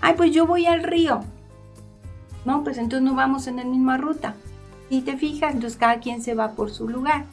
Ay, 0.00 0.14
pues 0.16 0.32
yo 0.32 0.48
voy 0.48 0.66
al 0.66 0.82
río. 0.82 1.20
No, 2.46 2.62
pues 2.62 2.78
entonces 2.78 3.02
no 3.02 3.16
vamos 3.16 3.48
en 3.48 3.56
la 3.56 3.64
misma 3.64 3.98
ruta. 3.98 4.36
Si 4.88 5.00
te 5.02 5.16
fijas, 5.16 5.52
entonces 5.52 5.76
cada 5.76 5.98
quien 5.98 6.22
se 6.22 6.34
va 6.34 6.52
por 6.52 6.70
su 6.70 6.88
lugar. 6.88 7.24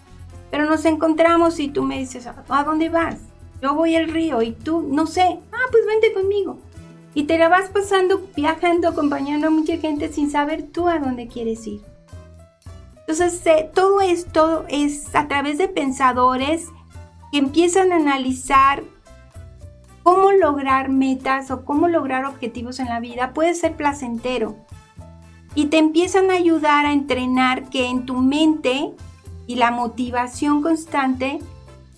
Pero 0.50 0.66
nos 0.66 0.84
encontramos 0.86 1.60
y 1.60 1.70
tú 1.70 1.84
me 1.84 2.00
dices, 2.00 2.28
¿a 2.28 2.64
dónde 2.64 2.90
vas? 2.90 3.20
Yo 3.62 3.76
voy 3.76 3.96
al 3.96 4.10
río 4.10 4.42
y 4.42 4.52
tú, 4.54 4.82
no 4.82 5.06
sé, 5.06 5.40
ah, 5.52 5.66
pues 5.72 5.86
vente 5.86 6.14
conmigo. 6.14 6.58
Y 7.14 7.26
te 7.26 7.38
la 7.38 7.48
vas 7.48 7.70
pasando, 7.70 8.28
viajando, 8.36 8.88
acompañando 8.88 9.48
a 9.48 9.52
mucha 9.52 9.78
gente 9.78 10.12
sin 10.12 10.32
saber 10.32 10.64
tú 10.64 10.88
a 10.88 10.98
dónde 10.98 11.28
quieres 11.28 11.66
ir. 11.68 11.82
Entonces, 13.02 13.46
eh, 13.46 13.70
todo 13.72 14.02
esto 14.02 14.66
es 14.68 15.16
a 15.16 15.28
través 15.28 15.60
de 15.60 15.68
pensadores 15.68 16.70
que 17.32 17.38
empiezan 17.38 17.92
a 17.92 17.98
analizar 17.98 18.84
cómo 20.02 20.32
lograr 20.32 20.90
metas 20.90 21.52
o 21.52 21.66
cómo 21.66 21.88
lograr 21.88 22.26
objetivos 22.26 22.80
en 22.80 22.88
la 22.88 23.00
vida. 23.00 23.34
Puede 23.34 23.54
ser 23.54 23.76
placentero. 23.76 24.56
Y 25.56 25.66
te 25.66 25.78
empiezan 25.78 26.32
a 26.32 26.36
ayudar 26.36 26.86
a 26.86 26.94
entrenar 26.94 27.70
que 27.70 27.88
en 27.88 28.06
tu 28.06 28.16
mente 28.16 28.92
y 29.46 29.56
la 29.56 29.72
motivación 29.72 30.62
constante 30.62 31.40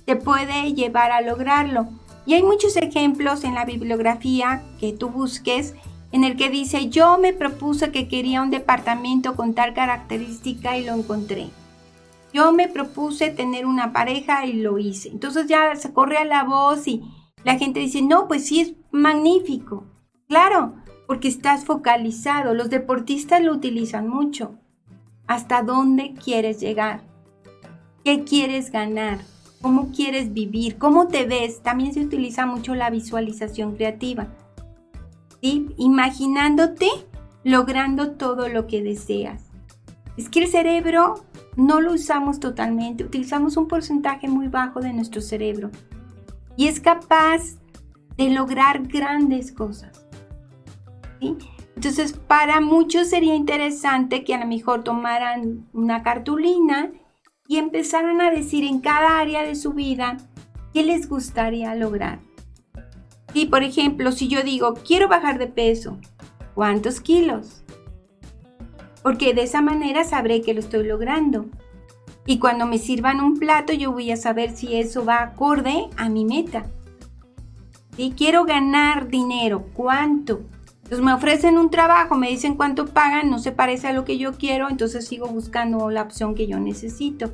te 0.06 0.16
puede 0.16 0.74
llevar 0.74 1.12
a 1.12 1.22
lograrlo. 1.22 1.88
Y 2.26 2.34
hay 2.34 2.44
muchos 2.44 2.76
ejemplos 2.76 3.44
en 3.44 3.54
la 3.54 3.66
bibliografía 3.66 4.64
que 4.80 4.94
tú 4.94 5.10
busques 5.10 5.74
en 6.12 6.24
el 6.24 6.38
que 6.38 6.50
dice, 6.50 6.90
yo 6.90 7.18
me 7.18 7.34
propuse 7.34 7.92
que 7.92 8.08
quería 8.08 8.42
un 8.42 8.50
departamento 8.50 9.36
con 9.36 9.54
tal 9.54 9.74
característica 9.74 10.78
y 10.78 10.86
lo 10.86 10.94
encontré. 10.94 11.50
Yo 12.34 12.52
me 12.54 12.68
propuse 12.68 13.32
tener 13.32 13.66
una 13.66 13.92
pareja 13.92 14.46
y 14.46 14.54
lo 14.54 14.78
hice. 14.78 15.10
Entonces 15.10 15.48
ya 15.48 15.76
se 15.76 15.94
corre 15.94 16.18
a 16.18 16.26
la 16.26 16.44
voz 16.44 16.88
y 16.88 17.02
la 17.44 17.58
gente 17.58 17.80
dice, 17.80 18.02
no, 18.02 18.28
pues 18.28 18.46
sí 18.48 18.62
es 18.62 18.74
magnífico. 18.92 19.86
Claro, 20.28 20.76
porque 21.08 21.28
estás 21.28 21.66
focalizado. 21.66 22.54
Los 22.54 22.70
deportistas 22.70 23.42
lo 23.42 23.54
utilizan 23.54 24.08
mucho. 24.08 24.56
¿Hasta 25.28 25.64
dónde 25.64 26.14
quieres 26.14 26.60
llegar? 26.60 27.02
¿Qué 28.04 28.24
quieres 28.24 28.72
ganar? 28.72 29.20
cómo 29.66 29.90
quieres 29.92 30.32
vivir, 30.32 30.78
cómo 30.78 31.08
te 31.08 31.26
ves. 31.26 31.64
También 31.64 31.92
se 31.92 32.02
utiliza 32.02 32.46
mucho 32.46 32.76
la 32.76 32.92
visualización 32.92 33.76
creativa. 33.76 34.28
Imaginándote 35.42 36.88
logrando 37.44 38.12
todo 38.12 38.48
lo 38.48 38.68
que 38.68 38.84
deseas. 38.84 39.42
Es 40.18 40.30
que 40.30 40.44
el 40.44 40.50
cerebro 40.50 41.26
no 41.56 41.82
lo 41.82 41.94
usamos 41.94 42.40
totalmente, 42.40 43.04
utilizamos 43.04 43.58
un 43.58 43.68
porcentaje 43.68 44.28
muy 44.28 44.50
bajo 44.50 44.82
de 44.82 44.94
nuestro 44.94 45.20
cerebro 45.20 45.72
y 46.56 46.68
es 46.68 46.80
capaz 46.80 47.56
de 48.18 48.30
lograr 48.30 48.84
grandes 48.88 49.52
cosas. 49.52 50.05
Entonces, 51.20 52.14
para 52.14 52.62
muchos 52.62 53.10
sería 53.10 53.36
interesante 53.36 54.24
que 54.24 54.34
a 54.34 54.40
lo 54.40 54.48
mejor 54.48 54.84
tomaran 54.84 55.68
una 55.74 56.04
cartulina 56.04 56.92
y 57.48 57.58
empezaron 57.58 58.22
a 58.22 58.32
decir 58.32 58.64
en 58.64 58.80
cada 58.80 59.20
área 59.20 59.44
de 59.44 59.56
su 59.56 59.74
vida 59.74 60.18
qué 60.74 60.84
les 60.84 61.08
gustaría 61.08 61.76
lograr. 61.76 62.20
Y 63.34 63.48
por 63.48 63.64
ejemplo, 63.64 64.12
si 64.12 64.28
yo 64.28 64.44
digo, 64.44 64.74
quiero 64.76 65.08
bajar 65.10 65.38
de 65.38 65.48
peso, 65.48 65.98
¿cuántos 66.54 67.02
kilos? 67.02 67.64
Porque 69.04 69.34
de 69.34 69.44
esa 69.44 69.62
manera 69.62 70.04
sabré 70.06 70.42
que 70.42 70.54
lo 70.54 70.62
estoy 70.62 70.88
logrando. 70.88 71.46
Y 72.26 72.40
cuando 72.40 72.66
me 72.66 72.80
sirvan 72.80 73.20
un 73.20 73.38
plato, 73.38 73.74
yo 73.74 73.92
voy 73.92 74.12
a 74.12 74.18
saber 74.18 74.56
si 74.56 74.78
eso 74.78 75.06
va 75.06 75.22
acorde 75.22 75.88
a 75.98 76.10
mi 76.10 76.26
meta. 76.26 76.66
Si 77.96 78.12
quiero 78.12 78.46
ganar 78.46 79.10
dinero, 79.10 79.68
¿cuánto? 79.74 80.42
Entonces 80.86 81.04
me 81.04 81.14
ofrecen 81.14 81.58
un 81.58 81.72
trabajo, 81.72 82.16
me 82.16 82.30
dicen 82.30 82.54
cuánto 82.54 82.86
pagan, 82.86 83.32
no 83.32 83.40
se 83.40 83.52
parece 83.52 83.88
a 83.88 83.94
lo 83.94 84.06
que 84.06 84.20
yo 84.20 84.34
quiero, 84.34 84.70
entonces 84.70 85.08
sigo 85.08 85.26
buscando 85.26 85.90
la 85.90 86.04
opción 86.04 86.36
que 86.36 86.46
yo 86.46 86.60
necesito. 86.60 87.32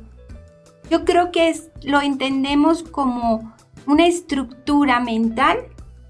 Yo 0.88 1.04
creo 1.04 1.30
que 1.30 1.50
es, 1.50 1.68
lo 1.82 2.00
entendemos 2.00 2.82
como 2.82 3.54
una 3.86 4.06
estructura 4.06 5.00
mental 5.00 5.58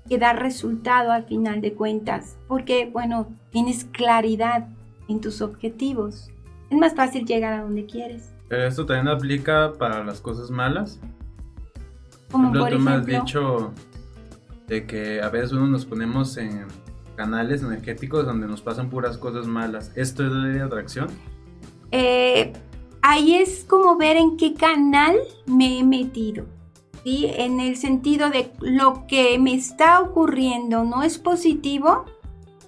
que 0.09 0.19
da 0.19 0.35
resultado 0.35 1.11
al 1.11 1.25
final 1.25 1.61
de 1.61 1.73
cuentas, 1.73 2.37
porque 2.47 2.89
bueno, 2.93 3.27
tienes 3.51 3.87
claridad 3.87 4.69
en 5.09 5.21
tus 5.21 5.43
objetivos. 5.43 6.31
Es 6.71 6.79
más 6.79 6.95
fácil 6.95 7.27
llegar 7.27 7.55
a 7.55 7.63
donde 7.63 7.87
quieres. 7.87 8.33
Pero 8.49 8.69
esto 8.69 8.87
también 8.87 9.09
aplica 9.09 9.73
para 9.73 10.05
las 10.05 10.21
cosas 10.21 10.49
malas. 10.49 11.01
Como 12.31 12.53
por 12.53 12.61
tú 12.61 12.67
ejemplo, 12.67 12.91
me 12.91 12.97
has 12.99 13.05
dicho 13.05 13.73
de 14.69 14.87
que 14.87 15.21
a 15.21 15.29
veces 15.29 15.51
uno 15.51 15.67
nos 15.67 15.85
ponemos 15.85 16.37
en 16.37 16.67
canales 17.16 17.62
energéticos 17.62 18.26
donde 18.26 18.47
nos 18.47 18.62
pasan 18.62 18.90
puras 18.90 19.19
cosas 19.19 19.47
malas. 19.47 19.92
¿Esto 19.95 20.26
es 20.26 20.54
de 20.54 20.62
atracción? 20.62 21.09
Eh, 21.90 22.52
ahí 23.02 23.35
es 23.35 23.64
como 23.64 23.97
ver 23.97 24.16
en 24.16 24.37
qué 24.37 24.54
canal 24.54 25.16
me 25.47 25.78
he 25.78 25.85
metido. 25.85 26.47
¿sí? 27.04 27.26
En 27.37 27.61
el 27.61 27.76
sentido 27.76 28.31
de 28.31 28.52
lo 28.61 29.07
que 29.07 29.38
me 29.38 29.54
está 29.54 30.00
ocurriendo 30.00 30.85
no 30.85 31.02
es 31.02 31.19
positivo, 31.19 32.04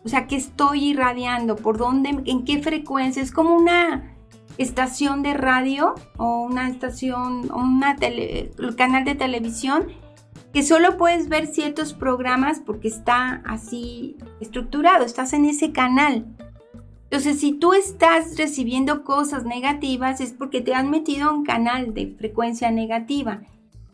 o 0.04 0.08
sea, 0.08 0.26
que 0.26 0.36
estoy 0.36 0.90
irradiando, 0.90 1.56
por 1.56 1.78
dónde, 1.78 2.22
en 2.26 2.44
qué 2.44 2.62
frecuencia, 2.62 3.22
es 3.22 3.32
como 3.32 3.56
una 3.56 4.14
estación 4.58 5.22
de 5.22 5.34
radio 5.34 5.94
o 6.16 6.42
una 6.42 6.68
estación, 6.68 7.50
o 7.50 7.62
tele, 7.98 8.52
canal 8.76 9.04
de 9.04 9.14
televisión 9.14 9.88
que 10.54 10.62
solo 10.62 10.96
puedes 10.96 11.28
ver 11.28 11.48
ciertos 11.48 11.92
programas 11.94 12.60
porque 12.64 12.86
está 12.86 13.42
así 13.44 14.16
estructurado, 14.40 15.04
estás 15.04 15.32
en 15.32 15.46
ese 15.46 15.72
canal. 15.72 16.26
Entonces, 17.02 17.40
si 17.40 17.54
tú 17.54 17.74
estás 17.74 18.38
recibiendo 18.38 19.02
cosas 19.02 19.44
negativas 19.44 20.20
es 20.20 20.32
porque 20.32 20.60
te 20.60 20.72
han 20.72 20.90
metido 20.90 21.28
a 21.28 21.32
un 21.32 21.44
canal 21.44 21.92
de 21.92 22.14
frecuencia 22.16 22.70
negativa. 22.70 23.42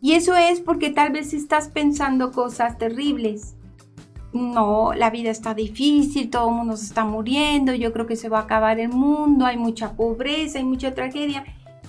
Y 0.02 0.12
eso 0.12 0.36
es 0.36 0.60
porque 0.60 0.90
tal 0.90 1.12
vez 1.12 1.32
estás 1.32 1.68
pensando 1.68 2.30
cosas 2.30 2.76
terribles. 2.76 3.54
No, 4.34 4.92
la 4.92 5.08
vida 5.08 5.30
está 5.30 5.54
difícil, 5.54 6.28
todo 6.28 6.50
el 6.50 6.56
mundo 6.56 6.76
se 6.76 6.84
está 6.84 7.06
muriendo, 7.06 7.74
yo 7.74 7.90
creo 7.94 8.06
que 8.06 8.16
se 8.16 8.28
va 8.28 8.40
a 8.40 8.42
acabar 8.42 8.78
el 8.78 8.90
mundo, 8.90 9.46
hay 9.46 9.56
mucha 9.56 9.94
pobreza, 9.94 10.58
hay 10.58 10.64
mucha 10.64 10.94
tragedia. 10.94 11.42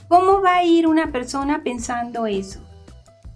¿Cómo 0.07 0.41
va 0.41 0.55
a 0.55 0.63
ir 0.63 0.87
una 0.87 1.11
persona 1.11 1.61
pensando 1.61 2.25
eso? 2.25 2.61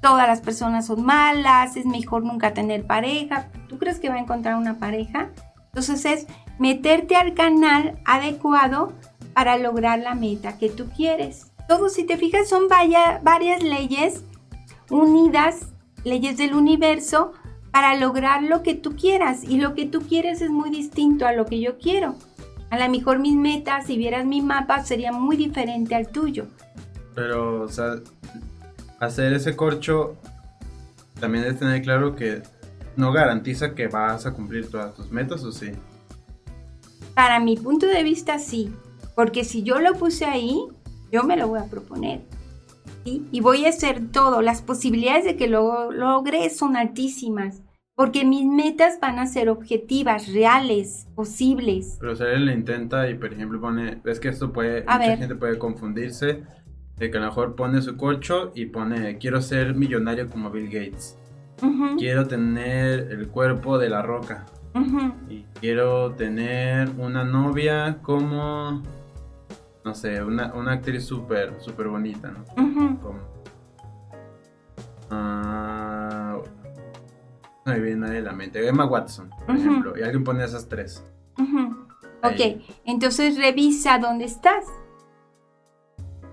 Todas 0.06 0.28
las 0.28 0.40
personas 0.40 0.86
son 0.86 1.04
malas, 1.04 1.76
es 1.76 1.88
mejor 1.88 2.24
nunca 2.24 2.54
tener 2.54 2.86
pareja. 2.86 3.50
¿Tú 3.68 3.80
crees 3.80 4.00
que 4.00 4.08
va 4.08 4.16
a 4.16 4.20
encontrar 4.20 4.56
una 4.56 4.78
pareja? 4.78 5.32
Entonces 5.70 6.06
es 6.06 6.28
meterte 6.60 7.16
al 7.16 7.34
canal 7.34 7.98
adecuado 8.06 8.94
para 9.34 9.58
lograr 9.58 9.98
la 9.98 10.14
meta 10.14 10.60
que 10.60 10.70
tú 10.70 10.86
quieres. 10.96 11.52
Todo, 11.68 11.90
si 11.90 12.04
te 12.04 12.18
fijas, 12.18 12.48
son 12.48 12.68
varias 12.68 13.64
leyes 13.64 14.24
unidas, 14.92 15.70
leyes 16.04 16.38
del 16.38 16.54
universo, 16.54 17.34
para 17.72 17.96
lograr 17.96 18.44
lo 18.44 18.62
que 18.62 18.76
tú 18.76 18.96
quieras. 18.96 19.44
Y 19.44 19.58
lo 19.58 19.74
que 19.74 19.88
tú 19.88 20.02
quieres 20.02 20.40
es 20.42 20.52
muy 20.52 20.70
distinto 20.70 21.26
a 21.26 21.34
lo 21.34 21.48
que 21.48 21.60
yo 21.60 21.80
quiero. 21.80 22.14
A 22.70 22.78
lo 22.78 22.88
mejor 22.92 23.18
mis 23.18 23.34
metas, 23.34 23.88
si 23.88 23.98
vieras 23.98 24.24
mi 24.24 24.44
mapa, 24.44 24.84
sería 24.84 25.12
muy 25.12 25.36
diferente 25.36 25.96
al 25.96 26.10
tuyo. 26.10 26.46
Pero, 27.16 27.64
o 27.64 27.70
sea, 27.70 27.96
hacer 29.06 29.34
ese 29.34 29.56
corcho 29.56 30.18
también 31.20 31.44
debes 31.44 31.60
tener 31.60 31.82
claro 31.82 32.16
que 32.16 32.42
no 32.96 33.12
garantiza 33.12 33.74
que 33.74 33.88
vas 33.88 34.26
a 34.26 34.34
cumplir 34.34 34.70
todas 34.70 34.94
tus 34.96 35.12
metas 35.12 35.44
o 35.44 35.52
sí. 35.52 35.72
Para 37.14 37.40
mi 37.40 37.56
punto 37.58 37.86
de 37.88 38.04
vista 38.04 38.40
sí, 38.40 38.74
porque 39.16 39.44
si 39.44 39.64
yo 39.64 39.80
lo 39.80 39.94
puse 39.94 40.26
ahí, 40.26 40.62
yo 41.12 41.24
me 41.24 41.38
lo 41.38 41.48
voy 41.48 41.60
a 41.60 41.66
proponer. 41.66 42.22
Y 43.06 43.40
voy 43.40 43.66
a 43.66 43.70
hacer 43.70 44.12
todo. 44.12 44.42
Las 44.42 44.64
posibilidades 44.64 45.26
de 45.26 45.36
que 45.36 45.48
lo 45.48 45.92
logre 45.92 46.50
son 46.50 46.76
altísimas. 46.76 47.62
Porque 47.94 48.26
mis 48.26 48.46
metas 48.46 49.00
van 49.00 49.20
a 49.20 49.28
ser 49.28 49.48
objetivas, 49.48 50.34
reales, 50.34 51.08
posibles. 51.14 51.98
Pero 52.00 52.16
si 52.16 52.24
alguien 52.24 52.46
le 52.48 52.54
intenta 52.54 53.08
y 53.08 53.14
por 53.14 53.32
ejemplo 53.32 53.62
pone, 53.62 54.02
es 54.06 54.20
que 54.20 54.30
esto 54.30 54.52
puede, 54.52 54.82
mucha 54.82 55.18
gente 55.18 55.36
puede 55.36 55.60
confundirse 55.60 56.42
de 56.98 57.12
que 57.12 57.18
a 57.18 57.22
lo 57.22 57.28
mejor 57.28 57.56
pone 57.56 57.82
su 57.82 57.98
colcho 57.98 58.52
y 58.56 58.68
pone, 58.68 59.18
quiero 59.18 59.42
ser 59.42 59.76
millonario 59.76 60.30
como 60.30 60.50
Bill 60.50 60.68
Gates. 60.68 61.18
Quiero 61.98 62.28
tener 62.28 63.12
el 63.12 63.28
cuerpo 63.30 63.78
de 63.78 63.90
la 63.90 64.02
roca. 64.02 64.46
Y 65.30 65.46
quiero 65.60 66.12
tener 66.12 66.90
una 66.98 67.24
novia 67.24 68.00
como, 68.02 68.84
no 69.84 69.96
sé, 69.96 70.22
una, 70.22 70.52
actriz 70.72 71.06
súper, 71.06 71.62
súper 71.62 71.88
bonita, 71.88 72.30
¿no? 72.30 72.44
Como, 73.02 73.20
uh, 75.12 76.44
no 77.66 77.72
me 77.74 77.80
viene 77.80 78.02
nadie 78.02 78.20
a 78.20 78.24
la 78.24 78.34
mente. 78.34 78.68
Emma 78.68 78.86
Watson, 78.86 79.30
por 79.46 79.56
ejemplo. 79.56 79.98
Y 79.98 80.04
alguien 80.04 80.26
pone 80.26 80.44
esas 80.44 80.68
tres. 80.68 81.04
Ok, 82.22 82.62
entonces 82.86 83.38
revisa 83.38 83.98
dónde 83.98 84.26
estás 84.26 84.66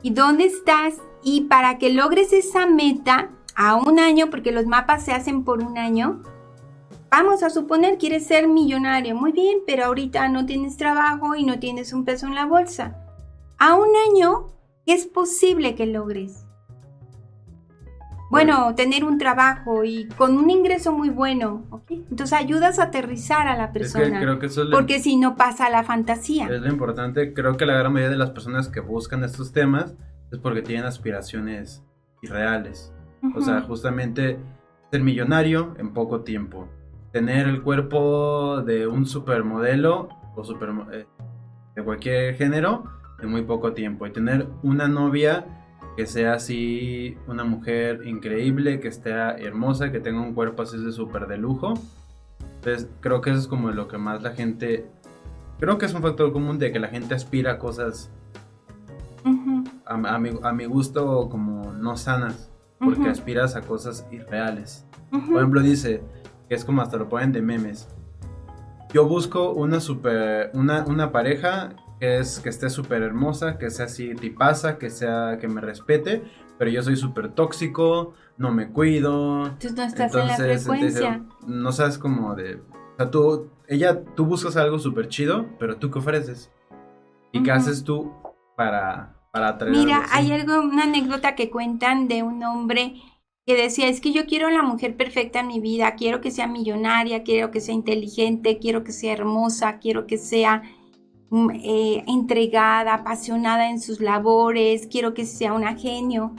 y 0.03 0.11
dónde 0.11 0.45
estás 0.45 0.95
y 1.23 1.43
para 1.43 1.79
que 1.79 1.93
logres 1.93 2.33
esa 2.33 2.67
meta 2.67 3.31
a 3.55 3.77
un 3.77 3.99
año, 3.99 4.31
porque 4.31 4.53
los 4.53 4.67
mapas 4.67 5.05
se 5.05 5.13
hacen 5.13 5.45
por 5.45 5.63
un 5.63 5.79
año. 5.79 6.23
Vamos 7.11 7.43
a 7.43 7.51
suponer 7.51 7.99
quieres 7.99 8.27
ser 8.27 8.49
millonario, 8.49 9.15
muy 9.15 9.33
bien, 9.33 9.59
pero 9.67 9.85
ahorita 9.85 10.29
no 10.29 10.47
tienes 10.47 10.77
trabajo 10.77 11.35
y 11.35 11.45
no 11.45 11.59
tienes 11.59 11.93
un 11.93 12.05
peso 12.05 12.27
en 12.27 12.35
la 12.35 12.47
bolsa. 12.47 12.97
A 13.59 13.75
un 13.75 13.91
año 14.09 14.47
es 14.87 15.07
posible 15.07 15.75
que 15.75 15.87
logres. 15.87 16.42
Bueno, 18.33 18.75
tener 18.75 19.05
un 19.05 19.19
trabajo 19.19 19.85
y 19.85 20.07
con 20.17 20.39
un 20.39 20.49
ingreso 20.49 20.91
muy 20.91 21.11
bueno, 21.11 21.67
¿ok? 21.69 21.91
Entonces 21.91 22.33
ayudas 22.33 22.79
a 22.79 22.85
aterrizar 22.85 23.47
a 23.47 23.57
la 23.59 23.73
persona. 23.73 24.21
creo 24.21 24.39
que 24.39 24.47
eso 24.47 24.63
es 24.63 24.71
porque 24.71 25.01
si 25.01 25.17
no 25.17 25.37
pasa 25.37 25.69
la 25.69 25.85
fantasía. 25.85 26.47
Es 26.47 26.63
lo 26.63 26.69
importante. 26.69 27.35
Creo 27.35 27.59
que 27.59 27.67
la 27.67 27.75
gran 27.75 27.93
mayoría 27.93 28.11
de 28.11 28.17
las 28.17 28.31
personas 28.31 28.71
que 28.71 28.81
buscan 28.81 29.23
estos 29.23 29.53
temas 29.53 29.95
es 30.31 30.39
porque 30.39 30.63
tienen 30.63 30.87
aspiraciones 30.87 31.85
irreales. 32.23 32.95
O 33.37 33.43
sea, 33.43 33.61
justamente 33.61 34.39
ser 34.91 35.03
millonario 35.03 35.75
en 35.79 35.93
poco 35.93 36.23
tiempo. 36.23 36.69
Tener 37.13 37.47
el 37.47 37.63
cuerpo 37.63 38.63
de 38.63 38.87
un 38.87 39.05
supermodelo 39.05 40.09
o 40.35 40.43
super, 40.43 40.71
eh, 40.93 41.07
de 41.77 41.85
cualquier 41.85 42.35
género 42.37 42.85
en 43.21 43.29
muy 43.29 43.43
poco 43.43 43.75
tiempo. 43.75 44.07
Y 44.07 44.11
tener 44.11 44.49
una 44.63 44.89
novia 44.89 45.62
que 45.97 46.07
sea 46.07 46.35
así 46.35 47.17
una 47.27 47.45
mujer 47.45 48.07
increíble, 48.07 48.81
que 48.81 48.89
esté 48.89 49.11
hermosa, 49.11 49.93
que 49.93 50.01
tenga 50.01 50.21
un 50.21 50.35
cuerpo 50.35 50.63
así 50.63 50.83
de 50.83 50.93
súper 50.93 51.27
de 51.27 51.39
lujo. 51.39 51.75
Entonces 52.57 52.89
creo 53.01 53.21
que 53.21 53.31
eso 53.31 53.39
es 53.39 53.47
como 53.47 53.71
lo 53.71 53.89
que 53.89 53.99
más 53.99 54.23
la 54.23 54.31
gente... 54.31 54.87
Creo 55.59 55.79
que 55.79 55.87
es 55.87 55.95
un 55.95 56.03
factor 56.03 56.33
común 56.33 56.59
de 56.59 56.73
que 56.73 56.81
la 56.81 56.89
gente 56.89 57.15
aspira 57.15 57.53
a 57.53 57.59
cosas 57.59 58.11
a, 59.87 60.53
mi, 60.53 60.65
gusto 60.65 61.29
como 61.29 61.73
no 61.73 61.97
sanas, 61.97 62.51
porque 62.79 63.09
aspiras 63.09 63.57
a 63.57 63.63
cosas 63.63 64.07
irreales. 64.11 64.85
Por 65.11 65.37
ejemplo 65.37 65.61
dice, 65.61 66.03
que 66.49 66.55
es 66.55 66.65
como 66.65 66.83
hasta 66.83 66.97
lo 66.97 67.09
ponen 67.09 67.33
de 67.33 67.43
memes. 67.43 67.89
Yo 68.93 69.07
busco 69.07 69.53
una 69.53 69.81
super, 69.81 70.51
una, 70.55 70.85
una 70.85 71.13
pareja 71.13 71.71
que, 72.03 72.19
es, 72.19 72.41
que 72.41 72.49
esté 72.49 72.69
súper 72.69 73.01
hermosa, 73.03 73.59
que 73.59 73.71
sea 73.71 73.85
así 73.85 74.17
tipaza, 74.17 74.77
que 74.77 74.91
sea, 74.91 75.39
que 75.41 75.47
me 75.47 75.61
respete, 75.61 76.25
pero 76.59 76.69
yo 76.69 76.83
soy 76.83 76.97
súper 76.97 77.29
tóxico, 77.33 78.15
no 78.37 78.51
me 78.51 78.71
cuido. 78.71 79.53
Tú 79.61 79.69
no 79.77 79.85
estás 79.85 80.13
en 80.13 80.27
la 80.27 80.35
frecuencia. 80.35 81.25
no 81.47 81.71
sabes 81.71 81.99
como 81.99 82.35
de... 82.35 82.57
O 82.57 82.97
sea, 82.97 83.09
tú, 83.09 83.53
ella, 83.69 84.03
tú 84.17 84.27
buscas 84.27 84.57
algo 84.57 84.81
súper 84.81 85.07
chido, 85.07 85.47
pero 85.61 85.77
tú 85.77 85.93
qué 85.93 86.01
ofreces. 86.01 86.51
¿Y 87.31 87.45
qué 87.45 87.53
haces 87.53 87.85
tú 87.85 88.13
para, 88.57 89.15
para 89.31 89.51
atraer 89.51 89.77
Mira, 89.77 90.03
hay 90.11 90.33
algo, 90.33 90.61
una 90.61 90.83
anécdota 90.83 91.37
que 91.37 91.51
cuentan 91.51 92.09
de 92.09 92.25
un 92.25 92.43
hombre 92.43 92.97
que 93.47 93.55
decía, 93.55 93.87
es 93.87 94.01
que 94.01 94.11
yo 94.11 94.27
quiero 94.27 94.51
la 94.51 94.63
mujer 94.63 94.97
perfecta 94.97 95.39
en 95.39 95.47
mi 95.47 95.61
vida, 95.61 95.95
quiero 95.95 96.21
que 96.21 96.33
sea 96.33 96.49
millonaria, 96.49 97.23
quiero 97.23 97.53
que 97.53 97.61
sea 97.61 97.77
inteligente, 97.77 98.59
quiero 98.59 98.83
que 98.83 98.91
sea 98.91 99.13
hermosa, 99.13 99.79
quiero 99.79 100.09
que 100.09 100.19
sea 100.19 100.65
eh, 101.55 102.05
entregada, 102.07 102.95
apasionada 102.95 103.71
en 103.71 103.81
sus 103.81 104.01
labores, 104.01 104.87
quiero 104.87 105.15
que 105.15 105.25
sea 105.25 105.55
una 105.55 105.77
genio. 105.77 106.33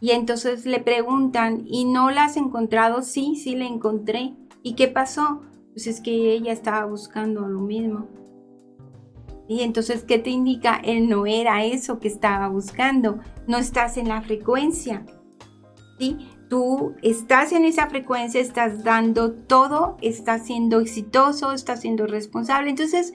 Y 0.00 0.12
entonces 0.12 0.64
le 0.64 0.80
preguntan, 0.80 1.64
¿y 1.66 1.84
no 1.84 2.10
la 2.10 2.24
has 2.24 2.38
encontrado? 2.38 3.02
Sí, 3.02 3.36
sí 3.36 3.54
la 3.54 3.66
encontré. 3.66 4.34
¿Y 4.62 4.74
qué 4.74 4.88
pasó? 4.88 5.42
Pues 5.74 5.86
es 5.86 6.00
que 6.00 6.32
ella 6.32 6.52
estaba 6.52 6.86
buscando 6.86 7.46
lo 7.46 7.60
mismo. 7.60 8.08
Y 9.46 9.62
entonces, 9.62 10.04
¿qué 10.04 10.18
te 10.18 10.30
indica? 10.30 10.80
Él 10.82 11.08
no 11.08 11.26
era 11.26 11.64
eso 11.64 11.98
que 11.98 12.08
estaba 12.08 12.48
buscando. 12.48 13.18
No 13.46 13.58
estás 13.58 13.96
en 13.96 14.08
la 14.08 14.22
frecuencia. 14.22 15.04
¿Sí? 15.98 16.16
Tú 16.48 16.94
estás 17.02 17.52
en 17.52 17.64
esa 17.64 17.88
frecuencia, 17.88 18.40
estás 18.40 18.82
dando 18.82 19.32
todo, 19.32 19.96
estás 20.00 20.46
siendo 20.46 20.80
exitoso, 20.80 21.52
estás 21.52 21.82
siendo 21.82 22.06
responsable. 22.06 22.70
Entonces, 22.70 23.12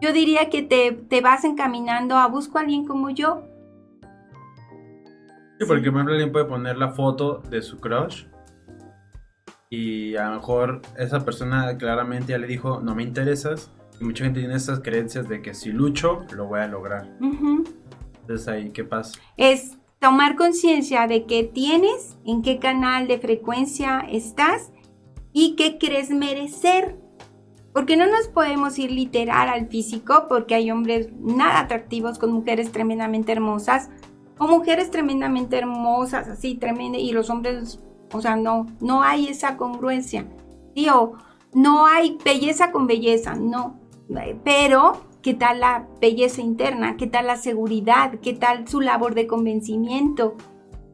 yo 0.00 0.12
diría 0.12 0.50
que 0.50 0.62
te, 0.62 1.20
vas 1.20 1.44
encaminando 1.44 2.16
a 2.16 2.26
busco 2.28 2.58
a 2.58 2.62
alguien 2.62 2.86
como 2.86 3.10
yo. 3.10 3.44
Sí, 5.58 5.66
porque 5.66 5.90
por 5.90 6.00
ejemplo 6.00 6.12
alguien 6.14 6.32
puede 6.32 6.44
poner 6.46 6.76
la 6.76 6.90
foto 6.90 7.38
de 7.48 7.62
su 7.62 7.78
crush 7.78 8.24
y 9.70 10.16
a 10.16 10.28
lo 10.28 10.36
mejor 10.36 10.82
esa 10.98 11.24
persona 11.24 11.76
claramente 11.78 12.32
ya 12.32 12.38
le 12.38 12.46
dijo, 12.46 12.80
no 12.80 12.94
me 12.94 13.02
interesas. 13.02 13.70
Y 14.00 14.04
mucha 14.04 14.24
gente 14.24 14.40
tiene 14.40 14.54
esas 14.54 14.80
creencias 14.80 15.28
de 15.28 15.42
que 15.42 15.54
si 15.54 15.70
lucho, 15.70 16.24
lo 16.34 16.46
voy 16.46 16.60
a 16.60 16.66
lograr. 16.66 17.08
Entonces 17.20 18.48
ahí, 18.48 18.70
¿qué 18.70 18.84
pasa? 18.84 19.18
Es 19.36 19.78
tomar 20.00 20.36
conciencia 20.36 21.06
de 21.06 21.24
que 21.26 21.44
tienes, 21.44 22.16
en 22.24 22.42
qué 22.42 22.58
canal 22.58 23.08
de 23.08 23.18
frecuencia 23.18 24.00
estás 24.00 24.72
y 25.32 25.56
qué 25.56 25.78
crees 25.78 26.10
merecer. 26.10 26.96
Porque 27.74 27.96
no 27.96 28.06
nos 28.06 28.28
podemos 28.28 28.78
ir 28.78 28.92
literal 28.92 29.48
al 29.48 29.66
físico, 29.66 30.26
porque 30.28 30.54
hay 30.54 30.70
hombres 30.70 31.08
nada 31.18 31.58
atractivos 31.58 32.20
con 32.20 32.30
mujeres 32.30 32.70
tremendamente 32.70 33.32
hermosas, 33.32 33.90
o 34.38 34.46
mujeres 34.46 34.92
tremendamente 34.92 35.58
hermosas, 35.58 36.28
así, 36.28 36.54
tremenda, 36.54 36.98
y 36.98 37.10
los 37.10 37.30
hombres, 37.30 37.80
o 38.12 38.20
sea, 38.20 38.36
no, 38.36 38.68
no 38.80 39.02
hay 39.02 39.26
esa 39.26 39.56
congruencia. 39.56 40.24
Tío, 40.72 41.14
no 41.52 41.86
hay 41.86 42.16
belleza 42.24 42.70
con 42.70 42.86
belleza, 42.86 43.34
no. 43.34 43.80
Pero, 44.44 45.00
¿qué 45.20 45.34
tal 45.34 45.58
la 45.58 45.88
belleza 46.00 46.42
interna? 46.42 46.96
¿Qué 46.96 47.08
tal 47.08 47.26
la 47.26 47.36
seguridad? 47.36 48.20
¿Qué 48.20 48.34
tal 48.34 48.68
su 48.68 48.80
labor 48.82 49.16
de 49.16 49.26
convencimiento? 49.26 50.36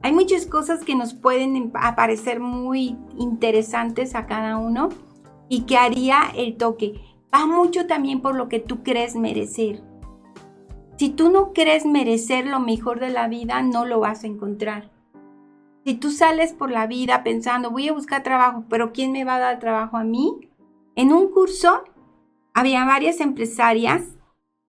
Hay 0.00 0.12
muchas 0.12 0.46
cosas 0.46 0.82
que 0.82 0.94
nos 0.94 1.12
pueden 1.12 1.72
aparecer 1.74 2.40
muy 2.40 2.96
interesantes 3.18 4.14
a 4.14 4.24
cada 4.24 4.56
uno 4.56 4.88
y 5.50 5.62
que 5.62 5.76
haría 5.76 6.32
el 6.34 6.56
toque. 6.56 6.94
Va 7.34 7.44
mucho 7.44 7.86
también 7.86 8.22
por 8.22 8.36
lo 8.36 8.48
que 8.48 8.60
tú 8.60 8.82
crees 8.82 9.16
merecer. 9.16 9.82
Si 10.96 11.10
tú 11.10 11.28
no 11.30 11.52
crees 11.52 11.84
merecer 11.84 12.46
lo 12.46 12.60
mejor 12.60 13.00
de 13.00 13.10
la 13.10 13.26
vida, 13.26 13.60
no 13.60 13.84
lo 13.84 14.00
vas 14.00 14.22
a 14.22 14.28
encontrar. 14.28 14.90
Si 15.84 15.94
tú 15.94 16.12
sales 16.12 16.52
por 16.52 16.70
la 16.70 16.86
vida 16.86 17.24
pensando, 17.24 17.70
voy 17.70 17.88
a 17.88 17.92
buscar 17.92 18.22
trabajo, 18.22 18.64
pero 18.68 18.92
¿quién 18.92 19.10
me 19.10 19.24
va 19.24 19.36
a 19.36 19.40
dar 19.40 19.58
trabajo 19.58 19.96
a 19.96 20.04
mí? 20.04 20.48
En 20.94 21.12
un 21.12 21.30
curso 21.30 21.82
había 22.54 22.84
varias 22.84 23.20
empresarias 23.20 24.02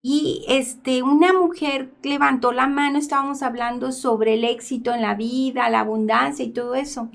y 0.02 0.46
este, 0.48 1.04
una 1.04 1.32
mujer 1.32 1.94
levantó 2.02 2.54
la 2.54 2.68
mano, 2.68 2.98
estábamos 2.98 3.44
hablando 3.44 3.92
sobre 3.92 4.34
el 4.34 4.46
éxito 4.46 4.94
en 4.94 5.04
la 5.04 5.14
vida, 5.14 5.70
la 5.70 5.82
abundancia 5.82 6.44
y 6.44 6.54
todo 6.54 6.74
eso. 6.74 7.10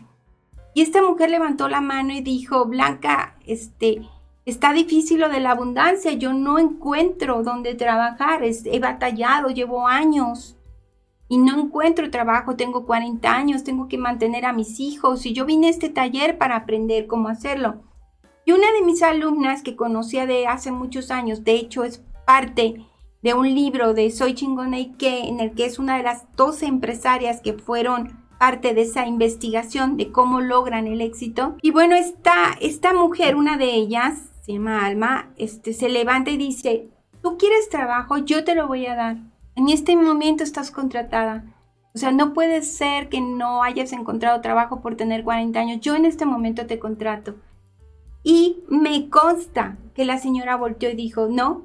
Y 0.76 0.82
esta 0.82 1.00
mujer 1.00 1.30
levantó 1.30 1.70
la 1.70 1.80
mano 1.80 2.12
y 2.12 2.20
dijo, 2.20 2.66
Blanca, 2.66 3.38
este, 3.46 4.06
está 4.44 4.74
difícil 4.74 5.20
lo 5.20 5.30
de 5.30 5.40
la 5.40 5.52
abundancia, 5.52 6.12
yo 6.12 6.34
no 6.34 6.58
encuentro 6.58 7.42
dónde 7.42 7.74
trabajar, 7.74 8.42
he 8.44 8.78
batallado, 8.78 9.48
llevo 9.48 9.88
años 9.88 10.54
y 11.30 11.38
no 11.38 11.58
encuentro 11.58 12.10
trabajo, 12.10 12.56
tengo 12.56 12.84
40 12.84 13.34
años, 13.34 13.64
tengo 13.64 13.88
que 13.88 13.96
mantener 13.96 14.44
a 14.44 14.52
mis 14.52 14.78
hijos 14.78 15.24
y 15.24 15.32
yo 15.32 15.46
vine 15.46 15.68
a 15.68 15.70
este 15.70 15.88
taller 15.88 16.36
para 16.36 16.56
aprender 16.56 17.06
cómo 17.06 17.30
hacerlo. 17.30 17.82
Y 18.44 18.52
una 18.52 18.70
de 18.72 18.84
mis 18.84 19.02
alumnas 19.02 19.62
que 19.62 19.76
conocía 19.76 20.26
de 20.26 20.46
hace 20.46 20.72
muchos 20.72 21.10
años, 21.10 21.42
de 21.42 21.52
hecho 21.52 21.84
es 21.84 22.04
parte 22.26 22.84
de 23.22 23.32
un 23.32 23.54
libro 23.54 23.94
de 23.94 24.10
Soy 24.10 24.34
Chingona 24.34 24.78
y 24.78 24.92
que, 24.92 25.20
en 25.20 25.40
el 25.40 25.54
que 25.54 25.64
es 25.64 25.78
una 25.78 25.96
de 25.96 26.02
las 26.02 26.26
12 26.36 26.66
empresarias 26.66 27.40
que 27.40 27.54
fueron 27.54 28.25
parte 28.38 28.74
de 28.74 28.82
esa 28.82 29.06
investigación 29.06 29.96
de 29.96 30.12
cómo 30.12 30.40
logran 30.40 30.86
el 30.86 31.00
éxito. 31.00 31.56
Y 31.62 31.70
bueno, 31.70 31.94
esta, 31.94 32.52
esta 32.60 32.92
mujer, 32.92 33.36
una 33.36 33.56
de 33.56 33.74
ellas, 33.74 34.30
se 34.42 34.52
llama 34.52 34.86
Alma, 34.86 35.30
este, 35.36 35.72
se 35.72 35.88
levanta 35.88 36.30
y 36.30 36.36
dice, 36.36 36.88
tú 37.22 37.36
quieres 37.38 37.68
trabajo, 37.68 38.18
yo 38.18 38.44
te 38.44 38.54
lo 38.54 38.68
voy 38.68 38.86
a 38.86 38.94
dar. 38.94 39.16
En 39.54 39.68
este 39.68 39.96
momento 39.96 40.44
estás 40.44 40.70
contratada. 40.70 41.44
O 41.94 41.98
sea, 41.98 42.12
no 42.12 42.34
puede 42.34 42.60
ser 42.60 43.08
que 43.08 43.22
no 43.22 43.62
hayas 43.62 43.92
encontrado 43.92 44.42
trabajo 44.42 44.82
por 44.82 44.96
tener 44.96 45.24
40 45.24 45.58
años. 45.58 45.80
Yo 45.80 45.94
en 45.94 46.04
este 46.04 46.26
momento 46.26 46.66
te 46.66 46.78
contrato. 46.78 47.36
Y 48.22 48.58
me 48.68 49.08
consta 49.08 49.78
que 49.94 50.04
la 50.04 50.18
señora 50.18 50.56
volteó 50.56 50.90
y 50.90 50.94
dijo, 50.94 51.28
no, 51.28 51.62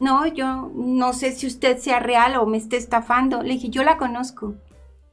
no, 0.00 0.26
yo 0.26 0.70
no 0.74 1.12
sé 1.12 1.32
si 1.32 1.46
usted 1.46 1.78
sea 1.78 1.98
real 1.98 2.36
o 2.36 2.46
me 2.46 2.56
esté 2.56 2.76
estafando. 2.76 3.42
Le 3.42 3.54
dije, 3.54 3.68
yo 3.68 3.82
la 3.82 3.98
conozco. 3.98 4.54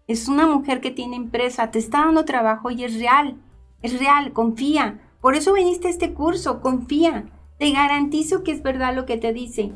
Es 0.07 0.27
una 0.27 0.47
mujer 0.47 0.81
que 0.81 0.91
tiene 0.91 1.15
empresa, 1.15 1.71
te 1.71 1.79
está 1.79 2.05
dando 2.05 2.25
trabajo 2.25 2.71
y 2.71 2.83
es 2.83 2.97
real. 2.97 3.37
Es 3.81 3.97
real, 3.99 4.33
confía. 4.33 4.99
Por 5.21 5.35
eso 5.35 5.53
viniste 5.53 5.87
a 5.87 5.91
este 5.91 6.13
curso, 6.13 6.61
confía. 6.61 7.25
Te 7.57 7.71
garantizo 7.71 8.43
que 8.43 8.51
es 8.51 8.61
verdad 8.61 8.95
lo 8.95 9.05
que 9.05 9.17
te 9.17 9.31
dice. 9.31 9.73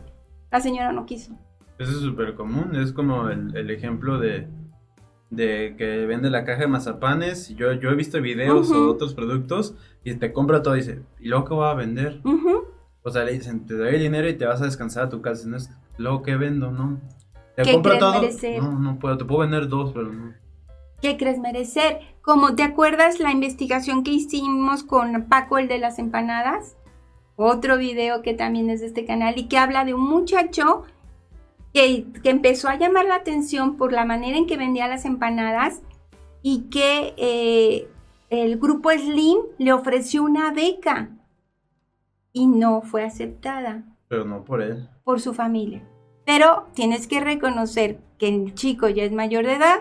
La 0.51 0.59
señora 0.59 0.91
no 0.91 1.05
quiso. 1.05 1.33
Eso 1.79 1.91
es 1.91 1.99
súper 1.99 2.35
común, 2.35 2.75
es 2.75 2.91
como 2.91 3.29
el, 3.29 3.69
ejemplo 3.69 4.17
de, 4.17 4.47
de, 5.29 5.75
que 5.77 6.05
vende 6.07 6.29
la 6.29 6.43
caja 6.43 6.61
de 6.61 6.67
mazapanes. 6.67 7.49
Yo, 7.55 7.71
yo 7.73 7.91
he 7.91 7.95
visto 7.95 8.19
videos 8.19 8.71
o 8.71 8.89
otros 8.89 9.13
productos 9.13 9.75
y 10.03 10.13
te 10.15 10.33
compra 10.33 10.63
todo 10.63 10.75
y 10.75 10.79
dice, 10.79 11.03
¿y 11.19 11.27
luego 11.27 11.45
qué 11.45 11.53
va 11.53 11.71
a 11.71 11.75
vender? 11.75 12.21
O 13.03 13.11
sea, 13.11 13.23
le 13.23 13.33
dicen, 13.33 13.65
te 13.65 13.75
doy 13.75 13.95
el 13.95 14.01
dinero 14.01 14.27
y 14.27 14.33
te 14.33 14.45
vas 14.45 14.61
a 14.61 14.65
descansar 14.65 15.05
a 15.05 15.09
tu 15.09 15.21
casa. 15.21 15.47
No 15.47 15.55
es, 15.55 15.69
luego 15.97 16.23
qué 16.23 16.35
vendo, 16.35 16.71
¿no? 16.71 16.99
¿Te 17.57 17.73
compro 17.73 17.97
todo? 17.97 18.21
No, 18.61 18.79
no 18.79 18.99
puedo. 18.99 19.17
Te 19.17 19.25
puedo 19.25 19.41
vender 19.41 19.67
dos, 19.67 19.91
pero 19.91 20.13
no. 20.13 20.33
¿Qué 21.01 21.17
crees 21.17 21.39
merecer? 21.39 21.99
Como 22.21 22.55
te 22.55 22.61
acuerdas 22.61 23.19
la 23.19 23.31
investigación 23.31 24.03
que 24.03 24.11
hicimos 24.11 24.83
con 24.83 25.25
Paco 25.27 25.57
el 25.57 25.67
de 25.67 25.79
las 25.79 25.97
empanadas, 25.97 26.77
otro 27.35 27.77
video 27.77 28.21
que 28.21 28.35
también 28.35 28.69
es 28.69 28.81
de 28.81 28.87
este 28.87 29.05
canal 29.05 29.39
y 29.39 29.47
que 29.47 29.57
habla 29.57 29.85
de 29.85 29.95
un 29.95 30.07
muchacho 30.07 30.83
que, 31.73 32.05
empezó 32.23 32.69
a 32.69 32.77
llamar 32.77 33.05
la 33.05 33.15
atención 33.15 33.75
por 33.75 33.91
la 33.91 34.05
manera 34.05 34.37
en 34.37 34.45
que 34.45 34.57
vendía 34.57 34.87
las 34.87 35.05
empanadas 35.05 35.81
y 36.43 36.69
que 36.69 37.15
eh, 37.17 37.87
el 38.29 38.59
grupo 38.59 38.91
Slim 38.91 39.39
le 39.57 39.73
ofreció 39.73 40.23
una 40.23 40.51
beca 40.51 41.09
y 42.33 42.45
no 42.45 42.83
fue 42.83 43.03
aceptada. 43.03 43.83
Pero 44.07 44.25
no 44.25 44.43
por 44.43 44.61
él. 44.61 44.89
Por 45.03 45.19
su 45.19 45.33
familia. 45.33 45.83
Pero 46.27 46.67
tienes 46.73 47.07
que 47.07 47.21
reconocer 47.21 48.01
que 48.19 48.27
el 48.27 48.53
chico 48.53 48.89
ya 48.89 49.05
es 49.05 49.13
mayor 49.13 49.45
de 49.45 49.53
edad 49.53 49.79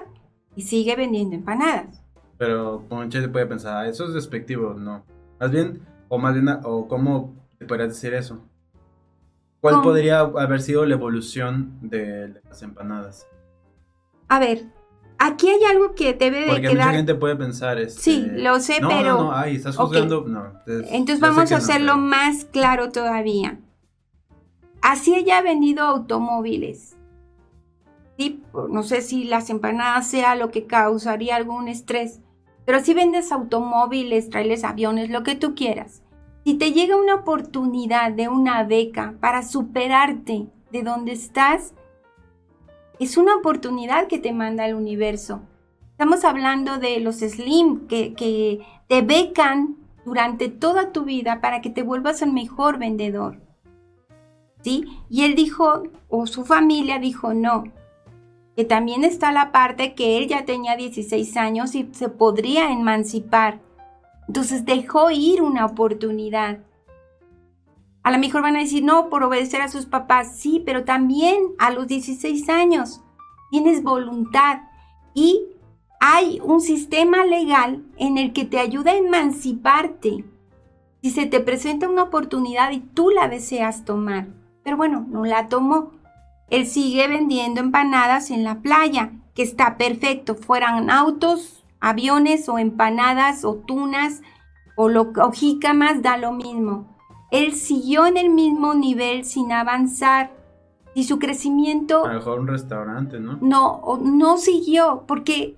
y 0.55 0.63
sigue 0.63 0.95
vendiendo 0.95 1.35
empanadas. 1.35 2.05
Pero 2.39 2.85
Ponche 2.89 3.21
se 3.21 3.29
puede 3.29 3.47
pensar, 3.47 3.79
ah, 3.79 3.89
eso 3.89 4.05
es 4.05 4.15
despectivo, 4.15 4.73
no. 4.73 5.05
Más 5.41 5.51
bien, 5.51 5.83
o 6.09 6.19
más 6.19 6.35
bien, 6.35 6.49
o 6.63 6.87
cómo 6.87 7.35
te 7.59 7.67
podrías 7.67 7.89
decir 7.89 8.15
eso. 8.15 8.39
¿Cuál 9.61 9.83
podría 9.83 10.21
haber 10.21 10.63
sido 10.63 10.87
la 10.87 10.95
evolución 10.95 11.81
de 11.81 12.41
las 12.49 12.63
empanadas? 12.63 13.27
A 14.29 14.39
ver, 14.39 14.67
aquí 15.19 15.49
hay 15.49 15.65
algo 15.65 15.97
que 15.97 16.15
debe 16.15 16.43
de 16.43 16.47
Porque 16.47 16.69
mucha 16.69 16.93
gente 16.93 17.17
puede 17.17 17.35
pensar 17.35 17.81
este... 17.81 18.01
Sí, 18.01 18.25
lo 18.35 18.61
sé, 18.61 18.75
pero... 18.75 19.15
No, 19.15 19.25
no, 19.25 19.33
ay, 19.33 19.57
estás 19.57 19.77
juzgando... 19.77 20.25
No, 20.29 20.53
entonces 20.65 21.19
vamos 21.19 21.51
a 21.51 21.57
hacerlo 21.57 21.97
más 21.97 22.45
claro 22.45 22.93
todavía. 22.93 23.59
Así 24.89 25.17
ella 25.17 25.39
ha 25.39 25.43
vendido 25.43 25.83
automóviles. 25.83 26.97
No 28.71 28.85
sé 28.85 29.01
si 29.01 29.25
las 29.25 29.51
empanadas 29.51 30.07
sea 30.07 30.37
lo 30.37 30.53
que 30.53 30.69
causaría 30.69 31.35
algún 31.35 31.67
estrés, 31.67 32.21
pero 32.65 32.79
si 32.79 32.95
vendes 32.95 33.33
automóviles, 33.33 34.31
trailers, 34.31 34.63
aviones, 34.63 35.11
lo 35.11 35.25
que 35.25 35.35
tú 35.35 35.57
quieras. 35.57 36.05
Si 36.45 36.55
te 36.55 36.71
llega 36.71 36.95
una 36.95 37.17
oportunidad 37.17 38.13
de 38.13 38.29
una 38.29 38.63
beca 38.63 39.17
para 39.19 39.43
superarte 39.43 40.47
de 40.71 40.83
donde 40.85 41.11
estás, 41.15 41.75
es 43.01 43.17
una 43.17 43.35
oportunidad 43.35 44.07
que 44.07 44.21
te 44.21 44.33
manda 44.33 44.67
el 44.67 44.77
universo. 44.77 45.41
Estamos 45.91 46.25
hablando 46.25 46.79
de 46.79 47.01
los 47.01 47.17
Slim 47.17 47.89
que 47.89 48.63
te 48.87 49.03
becan 49.03 49.79
durante 50.05 50.49
toda 50.49 50.93
tu 50.93 51.03
vida 51.03 51.41
para 51.41 51.61
que 51.61 51.71
te 51.71 51.83
vuelvas 51.83 52.23
el 52.23 52.33
mejor 52.33 52.79
vendedor. 52.79 53.45
Y 54.67 55.25
él 55.25 55.35
dijo, 55.35 55.85
o 56.09 56.27
su 56.27 56.45
familia 56.45 56.99
dijo, 56.99 57.35
no, 57.35 57.65
que 58.57 58.65
también 58.65 59.05
está 59.05 59.33
la 59.33 59.53
parte 59.53 59.95
que 59.95 60.19
él 60.19 60.29
ya 60.29 60.45
tenía 60.45 60.77
16 60.77 61.37
años 61.37 61.75
y 61.75 61.89
se 61.93 62.09
podría 62.09 62.73
emancipar. 62.73 63.61
Entonces 64.27 64.65
dejó 64.65 65.11
ir 65.11 65.43
una 65.43 65.67
oportunidad. 65.67 66.59
A 68.03 68.11
lo 68.11 68.19
mejor 68.19 68.43
van 68.43 68.57
a 68.57 68.61
decir, 68.61 68.85
no, 68.85 69.09
por 69.09 69.23
obedecer 69.23 69.61
a 69.61 69.69
sus 69.69 69.87
papás, 69.87 70.37
sí, 70.37 70.63
pero 70.65 70.85
también 70.85 71.43
a 71.59 71.71
los 71.71 71.87
16 71.87 72.49
años 72.49 73.03
tienes 73.51 73.83
voluntad 73.83 74.63
y 75.15 75.47
hay 76.01 76.41
un 76.43 76.61
sistema 76.61 77.25
legal 77.25 77.85
en 77.97 78.19
el 78.19 78.33
que 78.33 78.45
te 78.45 78.59
ayuda 78.59 78.93
a 78.93 78.97
emanciparte 78.97 80.25
si 81.03 81.11
se 81.11 81.27
te 81.27 81.41
presenta 81.41 81.89
una 81.89 82.05
oportunidad 82.05 82.73
y 82.73 82.81
tú 82.81 83.11
la 83.11 83.29
deseas 83.29 83.85
tomar. 83.85 84.27
Pero 84.67 84.77
bueno, 84.77 85.07
no 85.09 85.25
la 85.25 85.47
tomó. 85.47 85.93
Él 86.51 86.67
sigue 86.67 87.07
vendiendo 87.07 87.61
empanadas 87.61 88.33
en 88.33 88.43
la 88.43 88.63
playa, 88.63 89.13
que 89.33 89.45
está 89.45 89.77
perfecto, 89.77 90.35
fueran 90.35 90.91
autos, 90.91 91.63
aviones 91.79 92.49
o 92.49 92.59
empanadas 92.59 93.45
o 93.45 93.55
tunas 93.55 94.23
o, 94.77 94.89
lo, 94.89 95.13
o 95.23 95.31
jícamas, 95.31 96.03
da 96.03 96.17
lo 96.17 96.33
mismo. 96.33 96.99
Él 97.31 97.53
siguió 97.53 98.07
en 98.07 98.17
el 98.17 98.29
mismo 98.29 98.75
nivel 98.75 99.25
sin 99.25 99.53
avanzar 99.53 100.33
y 100.95 101.05
su 101.05 101.21
crecimiento... 101.21 102.05
A 102.05 102.09
lo 102.09 102.19
mejor 102.19 102.41
un 102.41 102.49
restaurante, 102.49 103.21
¿no? 103.21 103.39
No, 103.41 104.01
no 104.03 104.37
siguió 104.37 105.05
porque 105.07 105.57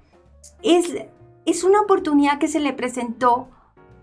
es, 0.63 0.95
es 1.47 1.65
una 1.65 1.81
oportunidad 1.81 2.39
que 2.39 2.49
se 2.49 2.61
le 2.61 2.75
presentó 2.75 3.49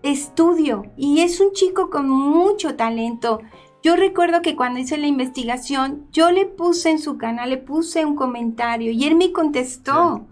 de 0.02 0.10
estudio 0.10 0.86
y 0.96 1.20
es 1.20 1.38
un 1.38 1.52
chico 1.52 1.90
con 1.90 2.08
mucho 2.08 2.74
talento. 2.74 3.40
Yo 3.82 3.94
recuerdo 3.94 4.42
que 4.42 4.56
cuando 4.56 4.80
hice 4.80 4.98
la 4.98 5.06
investigación, 5.06 6.08
yo 6.10 6.30
le 6.30 6.46
puse 6.46 6.90
en 6.90 6.98
su 6.98 7.18
canal, 7.18 7.50
le 7.50 7.58
puse 7.58 8.04
un 8.04 8.16
comentario 8.16 8.90
y 8.90 9.04
él 9.04 9.14
me 9.14 9.32
contestó. 9.32 10.26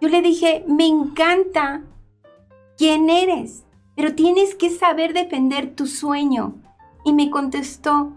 Yo 0.00 0.08
le 0.08 0.22
dije, 0.22 0.64
me 0.66 0.86
encanta 0.86 1.82
quién 2.76 3.10
eres, 3.10 3.64
pero 3.96 4.14
tienes 4.14 4.54
que 4.54 4.70
saber 4.70 5.12
defender 5.12 5.74
tu 5.74 5.86
sueño. 5.86 6.54
Y 7.04 7.12
me 7.12 7.30
contestó, 7.30 8.12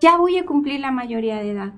ya 0.00 0.16
voy 0.16 0.38
a 0.38 0.46
cumplir 0.46 0.80
la 0.80 0.90
mayoría 0.90 1.36
de 1.36 1.50
edad. 1.50 1.72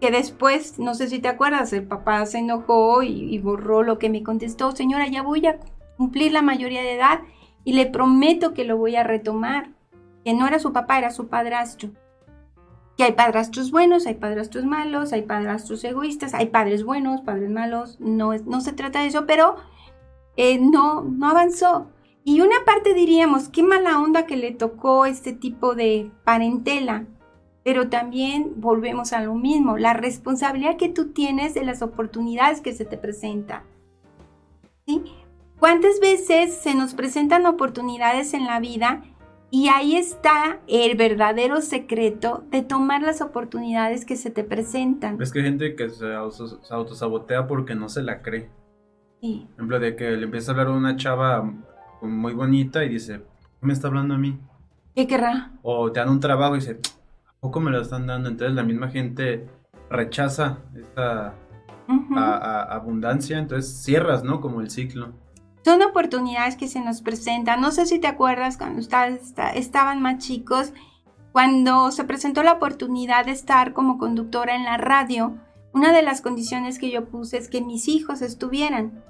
Que 0.00 0.10
después, 0.10 0.78
no 0.78 0.94
sé 0.94 1.08
si 1.08 1.18
te 1.18 1.28
acuerdas, 1.28 1.72
el 1.72 1.86
papá 1.86 2.24
se 2.26 2.38
enojó 2.38 3.02
y, 3.02 3.34
y 3.34 3.38
borró 3.38 3.82
lo 3.82 3.98
que 3.98 4.10
me 4.10 4.22
contestó. 4.22 4.70
Señora, 4.72 5.08
ya 5.08 5.22
voy 5.22 5.46
a 5.46 5.58
cumplir 5.96 6.32
la 6.32 6.42
mayoría 6.42 6.82
de 6.82 6.94
edad 6.94 7.20
y 7.64 7.72
le 7.72 7.86
prometo 7.86 8.54
que 8.54 8.64
lo 8.64 8.76
voy 8.76 8.94
a 8.94 9.02
retomar 9.02 9.77
que 10.24 10.34
no 10.34 10.46
era 10.46 10.58
su 10.58 10.72
papá, 10.72 10.98
era 10.98 11.10
su 11.10 11.28
padrastro. 11.28 11.90
Que 12.96 13.04
hay 13.04 13.12
padrastros 13.12 13.70
buenos, 13.70 14.06
hay 14.06 14.14
padrastros 14.14 14.64
malos, 14.64 15.12
hay 15.12 15.22
padrastros 15.22 15.84
egoístas, 15.84 16.34
hay 16.34 16.46
padres 16.46 16.84
buenos, 16.84 17.20
padres 17.20 17.50
malos, 17.50 18.00
no, 18.00 18.32
no 18.36 18.60
se 18.60 18.72
trata 18.72 19.00
de 19.00 19.06
eso, 19.06 19.26
pero 19.26 19.56
eh, 20.36 20.58
no, 20.58 21.02
no 21.02 21.28
avanzó. 21.28 21.90
Y 22.24 22.40
una 22.40 22.56
parte 22.66 22.92
diríamos, 22.92 23.48
qué 23.48 23.62
mala 23.62 24.00
onda 24.00 24.26
que 24.26 24.36
le 24.36 24.52
tocó 24.52 25.06
este 25.06 25.32
tipo 25.32 25.74
de 25.74 26.10
parentela, 26.24 27.06
pero 27.64 27.88
también 27.88 28.52
volvemos 28.56 29.12
a 29.12 29.22
lo 29.22 29.34
mismo, 29.34 29.78
la 29.78 29.94
responsabilidad 29.94 30.76
que 30.76 30.88
tú 30.88 31.12
tienes 31.12 31.54
de 31.54 31.64
las 31.64 31.82
oportunidades 31.82 32.60
que 32.60 32.72
se 32.72 32.84
te 32.84 32.98
presentan. 32.98 33.62
¿Sí? 34.86 35.02
¿Cuántas 35.58 36.00
veces 36.00 36.54
se 36.54 36.74
nos 36.74 36.94
presentan 36.94 37.46
oportunidades 37.46 38.32
en 38.32 38.46
la 38.46 38.60
vida 38.60 39.02
y 39.50 39.68
ahí 39.68 39.96
está 39.96 40.60
el 40.66 40.96
verdadero 40.96 41.62
secreto 41.62 42.44
de 42.50 42.62
tomar 42.62 43.02
las 43.02 43.22
oportunidades 43.22 44.04
que 44.04 44.16
se 44.16 44.30
te 44.30 44.44
presentan. 44.44 45.20
Es 45.22 45.32
que 45.32 45.38
hay 45.38 45.46
gente 45.46 45.74
que 45.74 45.88
se, 45.88 46.14
autosabotea 46.14 47.46
porque 47.46 47.74
no 47.74 47.88
se 47.88 48.02
la 48.02 48.20
cree. 48.20 48.50
Sí. 49.20 49.46
Por 49.46 49.54
ejemplo, 49.54 49.80
de 49.80 49.96
que 49.96 50.10
le 50.10 50.24
empieza 50.24 50.50
a 50.50 50.54
hablar 50.54 50.68
a 50.68 50.72
una 50.72 50.96
chava 50.96 51.50
muy 52.02 52.34
bonita 52.34 52.84
y 52.84 52.90
dice, 52.90 53.22
¿qué 53.60 53.66
me 53.66 53.72
está 53.72 53.88
hablando 53.88 54.14
a 54.14 54.18
mí? 54.18 54.38
¿Qué 54.94 55.06
querrá? 55.06 55.52
O 55.62 55.90
te 55.92 56.00
dan 56.00 56.10
un 56.10 56.20
trabajo 56.20 56.56
y 56.56 56.60
dice, 56.60 56.78
¿a 57.26 57.40
poco 57.40 57.60
me 57.60 57.70
lo 57.70 57.80
están 57.80 58.06
dando? 58.06 58.28
Entonces 58.28 58.54
la 58.54 58.62
misma 58.62 58.88
gente 58.88 59.46
rechaza 59.90 60.58
esta 60.76 61.34
abundancia, 62.68 63.38
entonces 63.38 63.82
cierras, 63.82 64.24
¿no? 64.24 64.42
Como 64.42 64.60
el 64.60 64.70
ciclo. 64.70 65.12
Son 65.64 65.82
oportunidades 65.82 66.56
que 66.56 66.68
se 66.68 66.80
nos 66.80 67.02
presentan. 67.02 67.60
No 67.60 67.70
sé 67.70 67.86
si 67.86 67.98
te 67.98 68.06
acuerdas 68.06 68.56
cuando 68.56 68.80
ustedes 68.80 69.34
estaban 69.54 70.00
más 70.00 70.18
chicos, 70.18 70.72
cuando 71.32 71.90
se 71.90 72.04
presentó 72.04 72.42
la 72.42 72.54
oportunidad 72.54 73.26
de 73.26 73.32
estar 73.32 73.72
como 73.72 73.98
conductora 73.98 74.56
en 74.56 74.64
la 74.64 74.76
radio, 74.76 75.36
una 75.72 75.92
de 75.92 76.02
las 76.02 76.20
condiciones 76.20 76.78
que 76.78 76.90
yo 76.90 77.08
puse 77.08 77.38
es 77.38 77.48
que 77.48 77.60
mis 77.60 77.88
hijos 77.88 78.22
estuvieran. 78.22 79.04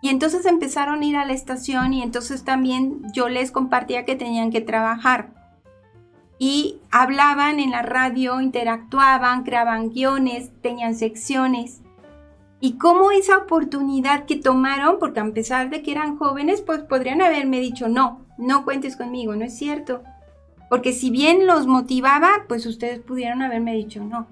Y 0.00 0.08
entonces 0.08 0.46
empezaron 0.46 1.02
a 1.02 1.04
ir 1.04 1.16
a 1.16 1.24
la 1.24 1.32
estación 1.32 1.92
y 1.92 2.02
entonces 2.02 2.44
también 2.44 3.02
yo 3.12 3.28
les 3.28 3.50
compartía 3.50 4.04
que 4.04 4.16
tenían 4.16 4.50
que 4.50 4.60
trabajar. 4.60 5.32
Y 6.38 6.80
hablaban 6.90 7.60
en 7.60 7.70
la 7.70 7.82
radio, 7.82 8.40
interactuaban, 8.40 9.44
creaban 9.44 9.90
guiones, 9.90 10.50
tenían 10.60 10.94
secciones 10.94 11.83
y 12.64 12.78
cómo 12.78 13.10
esa 13.10 13.36
oportunidad 13.36 14.24
que 14.24 14.36
tomaron, 14.36 14.98
porque 14.98 15.20
a 15.20 15.30
pesar 15.34 15.68
de 15.68 15.82
que 15.82 15.92
eran 15.92 16.16
jóvenes, 16.16 16.62
pues 16.62 16.80
podrían 16.80 17.20
haberme 17.20 17.60
dicho, 17.60 17.88
no, 17.88 18.24
no 18.38 18.64
cuentes 18.64 18.96
conmigo, 18.96 19.36
no 19.36 19.44
es 19.44 19.54
cierto. 19.54 20.02
Porque 20.70 20.94
si 20.94 21.10
bien 21.10 21.46
los 21.46 21.66
motivaba, 21.66 22.30
pues 22.48 22.64
ustedes 22.64 23.00
pudieron 23.00 23.42
haberme 23.42 23.74
dicho 23.74 24.02
no. 24.02 24.28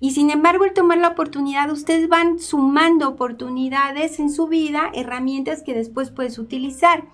Y 0.00 0.10
sin 0.10 0.30
embargo, 0.30 0.64
el 0.64 0.72
tomar 0.72 0.98
la 0.98 1.10
oportunidad, 1.10 1.70
ustedes 1.70 2.08
van 2.08 2.40
sumando 2.40 3.08
oportunidades 3.08 4.18
en 4.18 4.32
su 4.32 4.48
vida, 4.48 4.90
herramientas 4.92 5.62
que 5.62 5.74
después 5.74 6.10
puedes 6.10 6.40
utilizar. 6.40 7.04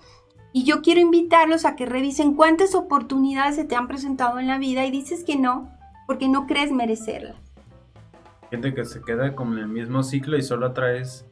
Y 0.53 0.63
yo 0.63 0.81
quiero 0.81 1.01
invitarlos 1.01 1.65
a 1.65 1.75
que 1.75 1.85
revisen 1.85 2.33
cuántas 2.33 2.73
oportunidades 2.73 3.57
se 3.57 3.63
te 3.63 3.75
han 3.75 3.87
presentado 3.87 4.39
en 4.39 4.47
la 4.47 4.57
vida 4.57 4.87
y 4.87 4.89
dices 4.89 5.23
que 5.23 5.35
no, 5.35 5.69
porque 6.07 6.27
no 6.27 6.47
crees 6.47 6.71
merecerlas 6.71 7.50
gente 8.51 8.73
que 8.73 8.85
se 8.85 9.01
queda 9.01 9.33
como 9.33 9.53
en 9.53 9.59
el 9.59 9.67
mismo 9.67 10.03
ciclo 10.03 10.37
y 10.37 10.43
solo 10.43 10.67
atraes 10.67 11.25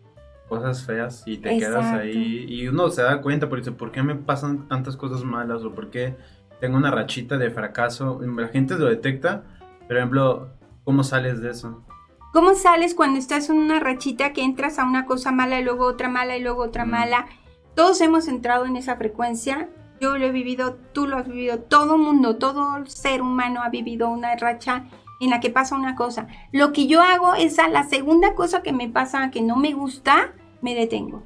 cosas 0.48 0.84
feas 0.84 1.24
y 1.28 1.38
te 1.38 1.60
quedas 1.60 1.86
ahí 1.94 2.46
y 2.48 2.68
uno 2.68 2.90
se 2.90 3.04
da 3.04 3.22
cuenta 3.22 3.48
porque 3.48 3.62
dice, 3.62 3.72
¿por 3.74 3.92
qué 3.92 4.02
me 4.02 4.16
pasan 4.16 4.68
tantas 4.68 4.98
cosas 4.98 5.24
malas 5.24 5.64
o 5.64 5.74
por 5.74 5.92
qué 5.92 6.16
tengo 6.60 6.78
una 6.78 6.90
rachita 6.90 7.38
de 7.38 7.52
fracaso? 7.52 8.20
La 8.22 8.48
gente 8.48 8.76
lo 8.76 8.86
detecta, 8.86 9.44
por 9.86 9.98
ejemplo, 9.98 10.50
¿cómo 10.84 11.04
sales 11.04 11.42
de 11.42 11.52
eso? 11.52 11.84
¿Cómo 12.32 12.56
sales 12.56 12.96
cuando 12.96 13.20
estás 13.20 13.50
en 13.50 13.58
una 13.58 13.80
rachita 13.80 14.34
que 14.34 14.44
entras 14.44 14.80
a 14.80 14.86
una 14.86 15.06
cosa 15.06 15.32
mala 15.32 15.60
y 15.60 15.64
luego 15.64 15.86
otra 15.86 16.10
mala 16.10 16.38
y 16.38 16.42
luego 16.42 16.64
otra 16.64 16.86
mala? 16.86 17.28
Todos 17.76 18.02
hemos 18.02 18.28
entrado 18.28 18.66
en 18.66 18.76
esa 18.76 18.96
frecuencia. 18.98 19.70
Yo 20.00 20.18
lo 20.18 20.26
he 20.26 20.32
vivido, 20.32 20.78
tú 20.94 21.08
lo 21.08 21.18
has 21.18 21.28
vivido, 21.28 21.60
todo 21.60 21.98
mundo, 21.98 22.38
todo 22.38 22.86
ser 22.86 23.22
humano 23.22 23.62
ha 23.62 23.70
vivido 23.70 24.10
una 24.10 24.36
racha 24.36 24.86
en 25.20 25.30
la 25.30 25.40
que 25.40 25.50
pasa 25.50 25.76
una 25.76 25.96
cosa. 25.96 26.28
Lo 26.52 26.72
que 26.72 26.88
yo 26.88 27.02
hago 27.02 27.34
es 27.36 27.60
a 27.60 27.68
la 27.68 27.84
segunda 27.84 28.36
cosa 28.36 28.62
que 28.62 28.74
me 28.74 28.90
pasa 28.90 29.32
que 29.32 29.42
no 29.42 29.56
me 29.56 29.74
gusta, 29.74 30.34
me 30.62 30.76
detengo. 30.76 31.24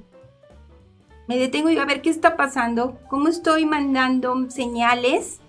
Me 1.28 1.38
detengo 1.38 1.70
y 1.70 1.78
a 1.78 1.86
ver 1.86 2.02
qué 2.02 2.10
está 2.10 2.36
pasando, 2.36 3.00
cómo 3.10 3.30
estoy 3.30 3.66
mandando 3.66 4.50
señales. 4.50 5.40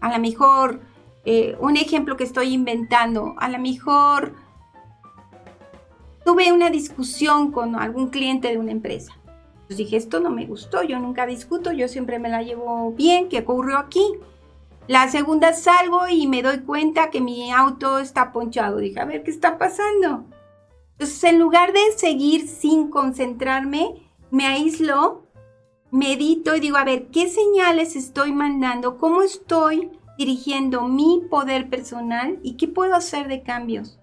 A 0.00 0.12
lo 0.12 0.18
mejor, 0.18 0.80
eh, 1.24 1.56
un 1.60 1.76
ejemplo 1.76 2.16
que 2.16 2.24
estoy 2.24 2.52
inventando, 2.52 3.34
a 3.38 3.48
lo 3.48 3.58
mejor 3.58 4.34
tuve 6.24 6.52
una 6.52 6.70
discusión 6.70 7.52
con 7.52 7.76
algún 7.76 8.08
cliente 8.10 8.48
de 8.48 8.58
una 8.58 8.72
empresa. 8.72 9.16
Entonces 9.54 9.78
dije, 9.78 9.96
esto 9.96 10.20
no 10.20 10.30
me 10.30 10.46
gustó, 10.46 10.82
yo 10.82 10.98
nunca 10.98 11.26
discuto, 11.26 11.72
yo 11.72 11.88
siempre 11.88 12.18
me 12.18 12.28
la 12.28 12.42
llevo 12.42 12.92
bien, 12.92 13.28
¿qué 13.28 13.40
ocurrió 13.40 13.78
aquí? 13.78 14.04
La 14.88 15.08
segunda 15.08 15.52
salgo 15.52 16.06
y 16.08 16.28
me 16.28 16.42
doy 16.42 16.60
cuenta 16.60 17.10
que 17.10 17.20
mi 17.20 17.50
auto 17.50 17.98
está 17.98 18.32
ponchado. 18.32 18.78
Dije, 18.78 19.00
a 19.00 19.04
ver, 19.04 19.24
¿qué 19.24 19.32
está 19.32 19.58
pasando? 19.58 20.26
Entonces, 20.92 21.24
en 21.24 21.40
lugar 21.40 21.72
de 21.72 21.80
seguir 21.96 22.46
sin 22.46 22.88
concentrarme, 22.88 24.08
me 24.30 24.46
aíslo, 24.46 25.26
medito 25.90 26.54
y 26.54 26.60
digo, 26.60 26.76
a 26.76 26.84
ver, 26.84 27.08
¿qué 27.08 27.28
señales 27.28 27.96
estoy 27.96 28.32
mandando? 28.32 28.96
¿Cómo 28.98 29.22
estoy 29.22 29.90
dirigiendo 30.18 30.82
mi 30.82 31.22
poder 31.28 31.68
personal? 31.68 32.38
¿Y 32.42 32.56
qué 32.56 32.68
puedo 32.68 32.94
hacer 32.94 33.26
de 33.26 33.42
cambios? 33.42 33.98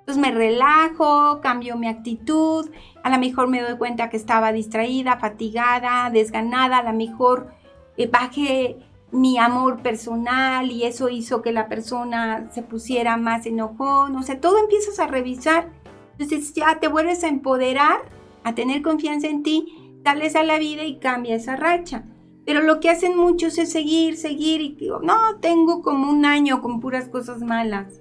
Entonces 0.00 0.22
me 0.22 0.30
relajo, 0.30 1.40
cambio 1.40 1.76
mi 1.76 1.88
actitud, 1.88 2.70
a 3.02 3.10
lo 3.10 3.18
mejor 3.18 3.48
me 3.48 3.60
doy 3.60 3.76
cuenta 3.76 4.08
que 4.08 4.16
estaba 4.16 4.52
distraída, 4.52 5.18
fatigada, 5.18 6.08
desganada, 6.10 6.78
a 6.78 6.82
lo 6.82 6.92
mejor 6.96 7.52
eh, 7.98 8.06
bajé 8.06 8.78
mi 9.10 9.38
amor 9.38 9.82
personal 9.82 10.70
y 10.70 10.84
eso 10.84 11.08
hizo 11.08 11.40
que 11.42 11.52
la 11.52 11.68
persona 11.68 12.48
se 12.52 12.62
pusiera 12.62 13.16
más 13.16 13.46
enojón, 13.46 14.16
o 14.16 14.22
sea, 14.22 14.40
todo 14.40 14.58
empiezas 14.58 14.98
a 14.98 15.06
revisar. 15.06 15.70
Entonces 16.18 16.52
ya 16.52 16.78
te 16.80 16.88
vuelves 16.88 17.24
a 17.24 17.28
empoderar, 17.28 18.00
a 18.44 18.54
tener 18.54 18.82
confianza 18.82 19.28
en 19.28 19.42
ti, 19.42 20.00
sales 20.04 20.36
a 20.36 20.44
la 20.44 20.58
vida 20.58 20.84
y 20.84 20.98
cambia 20.98 21.36
esa 21.36 21.56
racha. 21.56 22.04
Pero 22.44 22.62
lo 22.62 22.80
que 22.80 22.90
hacen 22.90 23.16
muchos 23.16 23.58
es 23.58 23.70
seguir, 23.70 24.16
seguir 24.16 24.60
y 24.60 24.74
digo, 24.74 25.00
no, 25.02 25.38
tengo 25.40 25.82
como 25.82 26.10
un 26.10 26.24
año 26.24 26.62
con 26.62 26.80
puras 26.80 27.08
cosas 27.08 27.40
malas. 27.42 28.00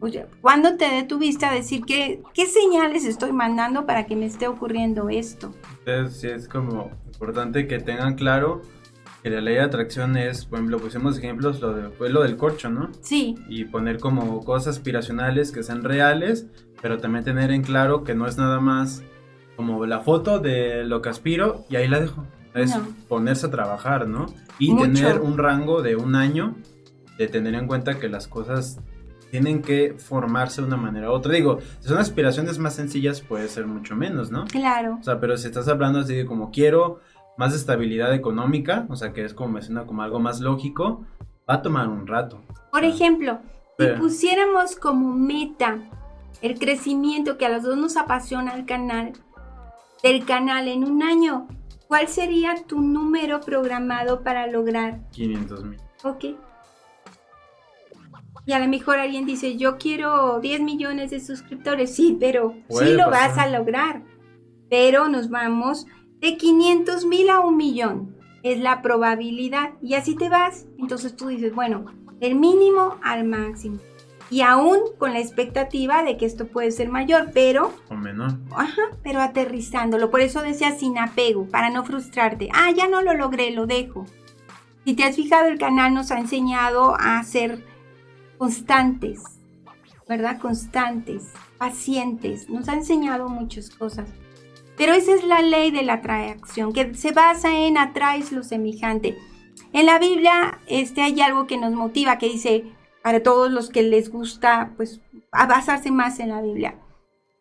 Oye, 0.00 0.26
¿cuándo 0.40 0.76
te 0.76 0.88
detuviste 0.88 1.46
a 1.46 1.52
decir 1.52 1.84
que, 1.84 2.22
qué 2.34 2.46
señales 2.46 3.04
estoy 3.04 3.32
mandando 3.32 3.86
para 3.86 4.06
que 4.06 4.14
me 4.14 4.26
esté 4.26 4.46
ocurriendo 4.46 5.08
esto? 5.08 5.52
Entonces, 5.84 6.20
sí, 6.20 6.28
es 6.28 6.48
como 6.48 6.90
importante 7.06 7.66
que 7.66 7.78
tengan 7.78 8.14
claro 8.14 8.62
que 9.22 9.30
la 9.30 9.40
ley 9.40 9.54
de 9.54 9.60
atracción 9.60 10.16
es, 10.16 10.44
por 10.44 10.58
ejemplo, 10.58 10.78
pusimos 10.78 11.18
ejemplos, 11.18 11.60
lo 11.60 11.74
de, 11.74 11.88
fue 11.90 12.08
lo 12.08 12.22
del 12.22 12.36
corcho, 12.36 12.70
¿no? 12.70 12.90
Sí. 13.00 13.34
Y 13.48 13.64
poner 13.64 13.98
como 13.98 14.44
cosas 14.44 14.76
aspiracionales 14.76 15.50
que 15.52 15.62
sean 15.62 15.82
reales, 15.82 16.46
pero 16.80 16.98
también 16.98 17.24
tener 17.24 17.50
en 17.50 17.62
claro 17.62 18.04
que 18.04 18.14
no 18.14 18.26
es 18.26 18.38
nada 18.38 18.60
más 18.60 19.02
como 19.56 19.84
la 19.86 20.00
foto 20.00 20.38
de 20.38 20.84
lo 20.84 21.02
que 21.02 21.08
aspiro 21.08 21.64
y 21.68 21.76
ahí 21.76 21.88
la 21.88 22.00
dejo. 22.00 22.24
Es 22.54 22.76
ponerse 23.08 23.46
a 23.46 23.50
trabajar, 23.50 24.08
¿no? 24.08 24.26
Y 24.58 24.76
tener 24.76 25.20
un 25.20 25.38
rango 25.38 25.82
de 25.82 25.96
un 25.96 26.14
año 26.16 26.56
de 27.18 27.28
tener 27.28 27.54
en 27.54 27.66
cuenta 27.66 27.98
que 27.98 28.08
las 28.08 28.26
cosas 28.26 28.80
tienen 29.30 29.62
que 29.62 29.94
formarse 29.98 30.60
de 30.60 30.68
una 30.68 30.76
manera 30.76 31.10
u 31.10 31.12
otra. 31.12 31.34
Digo, 31.34 31.58
si 31.80 31.88
son 31.88 31.98
aspiraciones 31.98 32.58
más 32.58 32.74
sencillas, 32.74 33.20
puede 33.20 33.48
ser 33.48 33.66
mucho 33.66 33.94
menos, 33.94 34.30
¿no? 34.30 34.44
Claro. 34.46 34.98
O 35.00 35.02
sea, 35.02 35.20
pero 35.20 35.36
si 35.36 35.46
estás 35.46 35.68
hablando 35.68 36.00
así 36.00 36.14
de 36.14 36.24
como 36.24 36.50
quiero 36.50 37.00
más 37.38 37.54
estabilidad 37.54 38.12
económica, 38.14 38.86
o 38.90 38.96
sea, 38.96 39.12
que 39.12 39.24
es 39.24 39.32
como 39.32 39.52
me 39.52 39.62
suena 39.62 39.86
como 39.86 40.02
algo 40.02 40.18
más 40.18 40.40
lógico, 40.40 41.06
va 41.48 41.54
a 41.54 41.62
tomar 41.62 41.88
un 41.88 42.06
rato. 42.06 42.42
Por 42.72 42.84
ejemplo, 42.84 43.38
si 43.78 43.86
pusiéramos 43.98 44.76
como 44.76 45.14
meta 45.14 45.78
el 46.42 46.58
crecimiento 46.58 47.38
que 47.38 47.46
a 47.46 47.48
los 47.48 47.62
dos 47.62 47.78
nos 47.78 47.96
apasiona 47.96 48.54
el 48.56 48.66
canal, 48.66 49.12
del 50.02 50.24
canal 50.24 50.66
en 50.66 50.84
un 50.84 51.02
año, 51.02 51.46
¿cuál 51.86 52.08
sería 52.08 52.56
tu 52.66 52.80
número 52.80 53.40
programado 53.40 54.22
para 54.22 54.48
lograr? 54.48 55.00
500 55.12 55.64
mil. 55.64 55.80
Ok. 56.02 56.24
Y 58.46 58.52
a 58.52 58.58
lo 58.58 58.66
mejor 58.66 58.98
alguien 58.98 59.26
dice, 59.26 59.56
yo 59.56 59.78
quiero 59.78 60.40
10 60.40 60.60
millones 60.62 61.10
de 61.10 61.20
suscriptores. 61.20 61.94
Sí, 61.94 62.16
pero 62.18 62.54
sí 62.68 62.94
lo 62.94 63.10
vas 63.10 63.38
a 63.38 63.46
lograr. 63.46 64.02
Pero 64.70 65.08
nos 65.08 65.30
vamos 65.30 65.86
de 66.20 66.36
500 66.36 67.04
mil 67.04 67.30
a 67.30 67.40
un 67.40 67.56
millón 67.56 68.16
es 68.42 68.60
la 68.60 68.82
probabilidad 68.82 69.70
y 69.82 69.94
así 69.94 70.14
te 70.14 70.28
vas. 70.28 70.66
Entonces 70.78 71.16
tú 71.16 71.28
dices, 71.28 71.54
bueno, 71.54 71.86
el 72.20 72.34
mínimo 72.34 72.96
al 73.02 73.24
máximo. 73.24 73.78
Y 74.30 74.42
aún 74.42 74.78
con 74.98 75.14
la 75.14 75.20
expectativa 75.20 76.02
de 76.02 76.18
que 76.18 76.26
esto 76.26 76.48
puede 76.48 76.70
ser 76.70 76.90
mayor, 76.90 77.30
pero... 77.32 77.72
O 77.88 77.94
menor. 77.94 78.38
Ajá, 78.54 78.82
pero 79.02 79.22
aterrizándolo. 79.22 80.10
Por 80.10 80.20
eso 80.20 80.42
decía 80.42 80.72
sin 80.72 80.98
apego, 80.98 81.48
para 81.48 81.70
no 81.70 81.84
frustrarte. 81.84 82.50
Ah, 82.52 82.70
ya 82.70 82.88
no 82.88 83.00
lo 83.00 83.14
logré, 83.14 83.52
lo 83.52 83.66
dejo. 83.66 84.04
Si 84.84 84.94
te 84.94 85.04
has 85.04 85.16
fijado, 85.16 85.48
el 85.48 85.58
canal 85.58 85.94
nos 85.94 86.10
ha 86.10 86.18
enseñado 86.18 86.94
a 86.98 87.22
ser 87.22 87.64
constantes, 88.36 89.22
¿verdad? 90.06 90.38
Constantes, 90.38 91.32
pacientes. 91.56 92.50
Nos 92.50 92.68
ha 92.68 92.74
enseñado 92.74 93.28
muchas 93.28 93.70
cosas. 93.70 94.10
Pero 94.78 94.92
esa 94.92 95.12
es 95.12 95.24
la 95.24 95.42
ley 95.42 95.72
de 95.72 95.82
la 95.82 95.94
atracción, 95.94 96.72
que 96.72 96.94
se 96.94 97.10
basa 97.12 97.66
en 97.66 97.76
atraes 97.76 98.30
lo 98.30 98.44
semejante. 98.44 99.18
En 99.72 99.86
la 99.86 99.98
Biblia 99.98 100.60
este, 100.68 101.02
hay 101.02 101.20
algo 101.20 101.46
que 101.48 101.58
nos 101.58 101.72
motiva, 101.72 102.16
que 102.16 102.28
dice, 102.28 102.64
para 103.02 103.22
todos 103.22 103.50
los 103.50 103.70
que 103.70 103.82
les 103.82 104.10
gusta, 104.10 104.72
pues, 104.76 105.00
basarse 105.32 105.90
más 105.90 106.20
en 106.20 106.28
la 106.28 106.40
Biblia. 106.40 106.78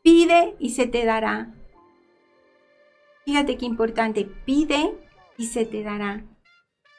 Pide 0.04 0.56
y 0.60 0.72
se 0.72 0.88
te 0.88 1.06
dará. 1.06 1.54
Fíjate 3.26 3.58
qué 3.58 3.66
importante, 3.66 4.26
pide 4.46 4.96
y 5.38 5.46
se 5.46 5.66
te 5.66 5.84
dará. 5.84 6.26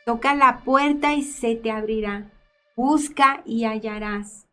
Toca 0.06 0.34
la 0.34 0.60
puerta 0.64 1.14
y 1.14 1.22
se 1.22 1.56
te 1.56 1.70
abrirá. 1.70 2.30
Busca 2.76 3.42
y 3.44 3.64
hallarás. 3.64 4.46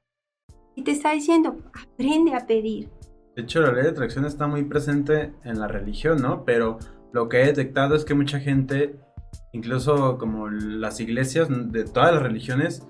Y 0.76 0.82
te 0.82 0.92
está 0.92 1.12
diciendo, 1.12 1.58
aprende 1.74 2.34
a 2.34 2.48
pedir. 2.48 2.90
De 3.36 3.42
hecho, 3.42 3.62
la 3.62 3.72
ley 3.72 3.84
de 3.84 3.90
atracción 3.90 4.26
está 4.26 4.48
muy 4.48 4.64
presente 4.64 5.34
en 5.44 5.60
la 5.60 5.68
religión, 5.68 6.22
¿no? 6.22 6.46
Pero 6.46 6.80
lo 7.12 7.28
que 7.28 7.42
he 7.42 7.46
detectado 7.46 7.96
es 7.96 8.06
que 8.06 8.14
mucha 8.14 8.40
gente, 8.40 8.96
incluso 9.52 10.18
como 10.18 10.50
las 10.50 11.00
iglesias 11.00 11.50
de 11.50 11.84
todas 11.84 12.14
las 12.14 12.24
religiones, 12.24 12.88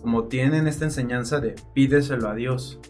como 0.00 0.24
tienen 0.24 0.66
esta 0.66 0.84
enseñanza 0.84 1.40
de 1.40 1.56
pídeselo 1.74 2.28
a 2.28 2.34
Dios. 2.34 2.80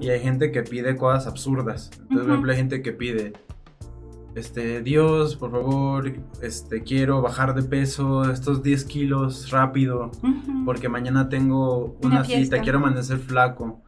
Y 0.00 0.10
hay 0.10 0.20
gente 0.20 0.52
que 0.52 0.62
pide 0.62 0.96
cosas 0.96 1.26
absurdas. 1.26 1.90
Entonces, 1.94 2.18
por 2.18 2.30
ejemplo, 2.30 2.52
hay 2.52 2.58
gente 2.58 2.82
que 2.82 2.92
pide, 2.92 3.32
este, 4.34 4.82
Dios, 4.82 5.36
por 5.36 5.50
favor, 5.50 6.12
este, 6.42 6.82
quiero 6.82 7.22
bajar 7.22 7.54
de 7.54 7.62
peso 7.62 8.30
estos 8.30 8.62
10 8.62 8.84
kilos 8.84 9.50
rápido, 9.50 10.10
porque 10.64 10.88
mañana 10.88 11.28
tengo 11.28 11.96
una, 12.02 12.24
cita, 12.24 12.60
quiero 12.60 12.78
amanecer 12.78 13.18
flaco. 13.18 13.82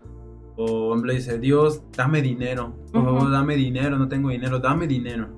O 0.60 0.90
hombre 0.90 1.14
dice, 1.14 1.38
Dios, 1.38 1.82
dame 1.96 2.20
dinero. 2.20 2.74
Por 2.92 3.04
favor, 3.04 3.30
dame 3.30 3.54
dinero, 3.54 3.96
no 3.96 4.08
tengo 4.08 4.30
dinero, 4.30 4.58
dame 4.58 4.88
dinero. 4.88 5.28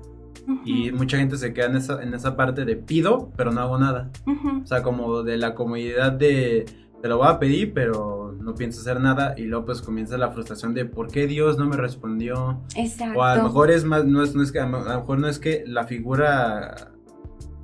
Y 0.65 0.91
mucha 0.91 1.17
gente 1.17 1.37
se 1.37 1.53
queda 1.53 1.67
en 1.67 1.75
esa, 1.75 2.01
en 2.01 2.13
esa 2.15 2.35
parte 2.35 2.65
de 2.65 2.75
pido, 2.75 3.31
pero 3.37 3.51
no 3.51 3.61
hago 3.61 3.77
nada. 3.77 4.11
O 4.25 4.65
sea, 4.65 4.81
como 4.81 5.21
de 5.21 5.37
la 5.37 5.53
comodidad 5.53 6.11
de 6.11 6.65
te 7.01 7.07
lo 7.07 7.17
voy 7.17 7.27
a 7.27 7.39
pedir, 7.39 7.73
pero 7.73 8.35
no 8.39 8.55
pienso 8.55 8.81
hacer 8.81 8.99
nada. 8.99 9.35
Y 9.37 9.43
luego 9.43 9.65
pues 9.65 9.81
comienza 9.81 10.17
la 10.17 10.31
frustración 10.31 10.73
de 10.73 10.85
por 10.85 11.11
qué 11.11 11.27
Dios 11.27 11.57
no 11.57 11.67
me 11.67 11.77
respondió. 11.77 12.61
Exacto. 12.75 13.19
O 13.19 13.23
a 13.23 13.35
lo 13.35 13.43
mejor 13.43 13.71
es 13.71 13.83
más, 13.83 14.05
no 14.05 14.23
es, 14.23 14.35
no 14.35 14.41
es 14.41 14.51
que, 14.51 14.59
a 14.59 14.67
lo 14.67 14.79
mejor 14.79 15.19
no 15.19 15.27
es 15.27 15.37
que 15.37 15.63
la 15.67 15.85
figura, 15.85 16.91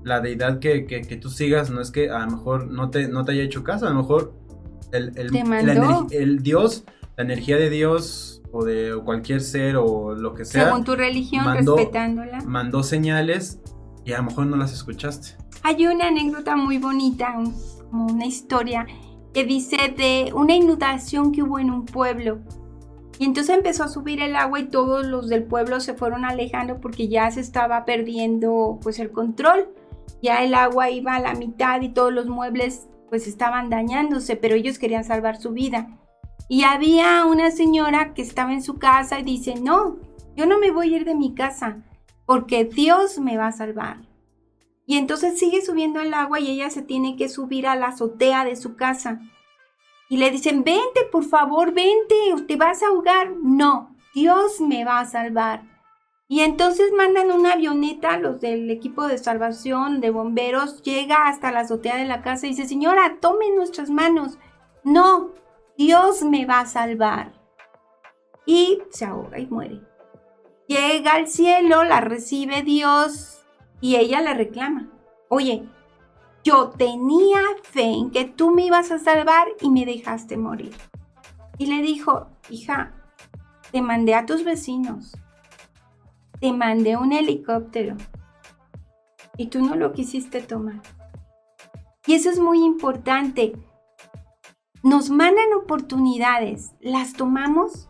la 0.04 0.22
deidad 0.22 0.60
que, 0.60 0.86
que, 0.86 1.18
tú 1.18 1.30
sigas, 1.30 1.70
no 1.70 1.82
es 1.82 1.92
que 1.92 2.10
a 2.10 2.20
lo 2.20 2.32
mejor 2.38 2.68
no 2.68 2.90
te, 2.90 3.08
no 3.08 3.26
te 3.26 3.32
haya 3.32 3.44
hecho 3.44 3.64
caso, 3.64 3.88
a 3.88 3.90
lo 3.90 3.96
mejor 3.98 4.34
el, 4.92 5.12
el, 5.16 5.30
el 6.12 6.44
Dios 6.44 6.86
la 7.18 7.24
energía 7.24 7.58
de 7.58 7.70
Dios 7.70 8.44
o 8.52 8.64
de 8.64 8.96
cualquier 9.04 9.42
ser 9.42 9.76
o 9.76 10.14
lo 10.14 10.34
que 10.34 10.46
sea. 10.46 10.66
Según 10.66 10.84
tu 10.84 10.96
religión, 10.96 11.46
respetándola. 11.52 12.42
Mandó 12.46 12.84
señales 12.84 13.60
y 14.06 14.14
a 14.14 14.18
lo 14.18 14.24
mejor 14.26 14.46
no 14.46 14.56
las 14.56 14.72
escuchaste. 14.72 15.30
Hay 15.64 15.88
una 15.88 16.08
anécdota 16.08 16.56
muy 16.56 16.78
bonita, 16.78 17.34
como 17.90 18.06
una 18.06 18.26
historia, 18.26 18.86
que 19.34 19.44
dice 19.44 19.94
de 19.98 20.32
una 20.34 20.56
inundación 20.56 21.32
que 21.32 21.42
hubo 21.42 21.60
en 21.60 21.72
un 21.72 21.86
pueblo. 21.86 22.40
Y 23.20 23.26
entonces 23.26 23.58
empezó 23.58 23.84
a 23.84 23.88
subir 23.88 24.22
el 24.22 24.36
agua 24.36 24.60
y 24.60 24.66
todos 24.66 25.06
los 25.06 25.28
del 25.28 25.44
pueblo 25.44 25.80
se 25.80 25.96
fueron 25.96 26.24
alejando 26.24 26.80
porque 26.80 27.08
ya 27.08 27.30
se 27.32 27.42
estaba 27.42 27.84
perdiendo 27.84 28.80
pues 28.82 29.00
el 29.00 29.12
control. 29.12 29.70
Ya 30.22 30.44
el 30.44 30.54
agua 30.54 30.92
iba 30.92 31.16
a 31.16 31.20
la 31.20 31.34
mitad 31.34 31.82
y 31.82 31.90
todos 31.90 32.14
los 32.14 32.28
muebles 32.28 32.88
pues 33.10 33.28
estaban 33.28 33.72
dañándose, 33.72 34.36
pero 34.36 34.54
ellos 34.54 34.78
querían 34.78 35.04
salvar 35.04 35.42
su 35.42 35.52
vida. 35.52 35.98
Y 36.50 36.64
había 36.64 37.26
una 37.26 37.52
señora 37.52 38.14
que 38.14 38.22
estaba 38.22 38.54
en 38.54 38.64
su 38.64 38.78
casa 38.78 39.20
y 39.20 39.24
dice, 39.24 39.56
no, 39.56 39.98
yo 40.36 40.46
no 40.46 40.60
me 40.60 40.72
voy 40.72 40.94
a 40.94 40.98
ir 40.98 41.06
de 41.06 41.16
mi 41.16 41.34
casa 41.34 41.84
porque 42.26 42.66
Dios 42.66 43.20
me 43.20 43.38
va 43.38 43.48
a 43.48 43.52
salvar. 43.52 43.98
Y 44.86 44.98
entonces 44.98 45.38
sigue 45.38 45.62
subiendo 45.62 46.00
el 46.00 46.14
agua 46.14 46.40
y 46.40 46.50
ella 46.50 46.70
se 46.70 46.82
tiene 46.82 47.18
que 47.18 47.28
subir 47.28 47.68
a 47.68 47.76
la 47.76 47.88
azotea 47.88 48.46
de 48.46 48.56
su 48.56 48.76
casa. 48.76 49.20
Y 50.10 50.18
le 50.18 50.32
dicen, 50.32 50.64
vente, 50.64 51.04
por 51.12 51.26
favor, 51.26 51.74
vente, 51.74 52.16
te 52.48 52.56
vas 52.56 52.82
a 52.82 52.88
ahogar. 52.88 53.34
No, 53.44 53.96
Dios 54.14 54.62
me 54.62 54.86
va 54.86 55.00
a 55.00 55.06
salvar. 55.06 55.64
Y 56.30 56.42
entonces 56.42 56.92
mandan 56.92 57.32
una 57.32 57.54
avioneta, 57.54 58.18
los 58.18 58.42
del 58.42 58.70
equipo 58.70 59.08
de 59.08 59.18
salvación, 59.18 60.02
de 60.02 60.10
bomberos, 60.10 60.82
llega 60.82 61.28
hasta 61.28 61.52
la 61.52 61.62
azotea 61.62 61.98
de 61.98 62.06
la 62.06 62.22
casa 62.22 62.46
y 62.46 62.50
dice, 62.50 62.68
señora, 62.68 63.18
tome 63.22 63.46
nuestras 63.56 63.90
manos. 63.90 64.38
No, 64.84 65.32
Dios 65.78 66.24
me 66.24 66.46
va 66.46 66.62
a 66.62 66.66
salvar. 66.66 67.34
Y 68.46 68.80
se 68.92 69.06
ahoga 69.06 69.40
y 69.40 69.48
muere. 69.48 69.82
Llega 70.68 71.14
al 71.14 71.28
cielo, 71.28 71.84
la 71.84 72.02
recibe 72.02 72.62
Dios 72.64 73.46
y 73.80 73.96
ella 73.96 74.22
le 74.22 74.34
reclama. 74.34 74.90
Oye, 75.30 75.68
yo 76.44 76.70
tenía 76.70 77.42
fe 77.64 77.84
en 77.84 78.12
que 78.12 78.26
tú 78.26 78.52
me 78.52 78.66
ibas 78.66 78.92
a 78.92 79.00
salvar 79.00 79.48
y 79.62 79.70
me 79.70 79.86
dejaste 79.86 80.38
morir. 80.38 80.74
Y 81.58 81.68
le 81.68 81.82
dijo, 81.82 82.28
hija, 82.50 82.94
te 83.72 83.82
mandé 83.82 84.16
a 84.16 84.26
tus 84.26 84.44
vecinos, 84.44 85.18
te 86.40 86.54
mandé 86.54 86.96
un 86.96 87.12
helicóptero 87.12 87.96
y 89.38 89.48
tú 89.48 89.62
no 89.62 89.76
lo 89.76 89.94
quisiste 89.94 90.42
tomar. 90.42 90.82
Y 92.06 92.16
eso 92.16 92.30
es 92.30 92.40
muy 92.40 92.64
importante. 92.64 93.54
Nos 94.84 95.10
mandan 95.10 95.54
oportunidades, 95.54 96.74
¿las 96.82 97.14
tomamos? 97.14 97.90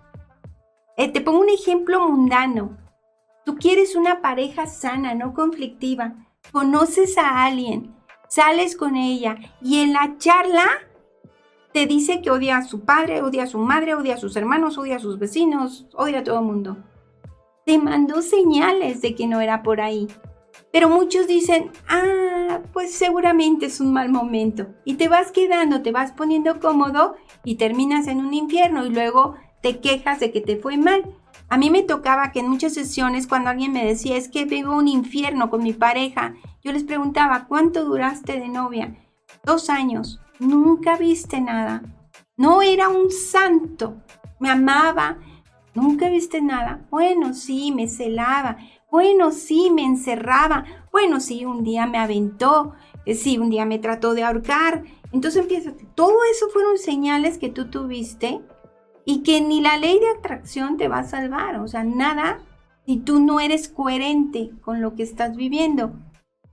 Eh, 0.95 1.09
te 1.09 1.21
pongo 1.21 1.41
un 1.41 1.49
ejemplo 1.49 2.07
mundano. 2.09 2.77
Tú 3.45 3.55
quieres 3.55 3.95
una 3.95 4.21
pareja 4.21 4.65
sana, 4.67 5.13
no 5.13 5.33
conflictiva. 5.33 6.15
Conoces 6.51 7.17
a 7.17 7.43
alguien, 7.43 7.95
sales 8.29 8.75
con 8.75 8.95
ella 8.95 9.37
y 9.61 9.81
en 9.81 9.93
la 9.93 10.17
charla 10.17 10.65
te 11.73 11.85
dice 11.85 12.21
que 12.21 12.31
odia 12.31 12.57
a 12.57 12.63
su 12.63 12.81
padre, 12.81 13.21
odia 13.21 13.43
a 13.43 13.47
su 13.47 13.59
madre, 13.59 13.93
odia 13.93 14.15
a 14.15 14.17
sus 14.17 14.35
hermanos, 14.35 14.77
odia 14.77 14.95
a 14.95 14.99
sus 14.99 15.19
vecinos, 15.19 15.85
odia 15.93 16.19
a 16.19 16.23
todo 16.23 16.39
el 16.39 16.45
mundo. 16.45 16.77
Te 17.65 17.77
mandó 17.77 18.21
señales 18.21 19.01
de 19.01 19.13
que 19.13 19.27
no 19.27 19.41
era 19.41 19.61
por 19.61 19.81
ahí. 19.81 20.07
Pero 20.77 20.89
muchos 20.89 21.25
dicen, 21.25 21.71
ah, 21.89 22.59
pues 22.71 22.93
seguramente 22.93 23.65
es 23.65 23.81
un 23.81 23.91
mal 23.91 24.09
momento. 24.09 24.67
Y 24.85 24.93
te 24.93 25.07
vas 25.07 25.31
quedando, 25.31 25.81
te 25.81 25.91
vas 25.91 26.11
poniendo 26.11 26.59
cómodo 26.59 27.15
y 27.43 27.55
terminas 27.55 28.05
en 28.05 28.19
un 28.19 28.31
infierno 28.31 28.85
y 28.85 28.91
luego 28.91 29.33
te 29.63 29.79
quejas 29.79 30.19
de 30.19 30.31
que 30.31 30.39
te 30.39 30.55
fue 30.55 30.77
mal. 30.77 31.15
A 31.49 31.57
mí 31.57 31.71
me 31.71 31.81
tocaba 31.81 32.31
que 32.31 32.41
en 32.41 32.49
muchas 32.49 32.75
sesiones 32.75 33.25
cuando 33.25 33.49
alguien 33.49 33.73
me 33.73 33.87
decía 33.87 34.17
es 34.17 34.29
que 34.29 34.45
vivo 34.45 34.77
un 34.77 34.87
infierno 34.87 35.49
con 35.49 35.63
mi 35.63 35.73
pareja, 35.73 36.35
yo 36.63 36.71
les 36.71 36.83
preguntaba, 36.83 37.45
¿cuánto 37.47 37.83
duraste 37.83 38.39
de 38.39 38.47
novia? 38.47 38.95
Dos 39.43 39.71
años. 39.71 40.21
Nunca 40.37 40.95
viste 40.95 41.41
nada. 41.41 41.81
No 42.35 42.61
era 42.61 42.87
un 42.89 43.09
santo. 43.09 43.95
Me 44.39 44.51
amaba. 44.51 45.17
Nunca 45.73 46.07
viste 46.09 46.39
nada. 46.39 46.85
Bueno, 46.91 47.33
sí, 47.33 47.71
me 47.71 47.87
celaba. 47.87 48.57
Bueno, 48.89 49.31
sí, 49.31 49.69
me 49.73 49.83
encerraba. 49.83 50.65
Bueno, 50.91 51.19
sí, 51.19 51.45
un 51.45 51.63
día 51.63 51.85
me 51.85 51.97
aventó. 51.97 52.73
Eh, 53.05 53.15
sí, 53.15 53.37
un 53.37 53.49
día 53.49 53.65
me 53.65 53.79
trató 53.79 54.13
de 54.13 54.23
ahorcar. 54.23 54.83
Entonces 55.11 55.41
empieza. 55.41 55.73
Todo 55.95 56.17
eso 56.31 56.47
fueron 56.49 56.77
señales 56.77 57.37
que 57.37 57.49
tú 57.49 57.69
tuviste 57.69 58.41
y 59.05 59.23
que 59.23 59.39
ni 59.39 59.61
la 59.61 59.77
ley 59.77 59.99
de 59.99 60.09
atracción 60.09 60.75
te 60.75 60.89
va 60.89 60.99
a 60.99 61.03
salvar, 61.05 61.61
o 61.61 61.67
sea, 61.69 61.85
nada 61.85 62.39
si 62.85 62.97
tú 62.97 63.21
no 63.21 63.39
eres 63.39 63.69
coherente 63.69 64.51
con 64.59 64.81
lo 64.81 64.95
que 64.95 65.03
estás 65.03 65.37
viviendo. 65.37 65.93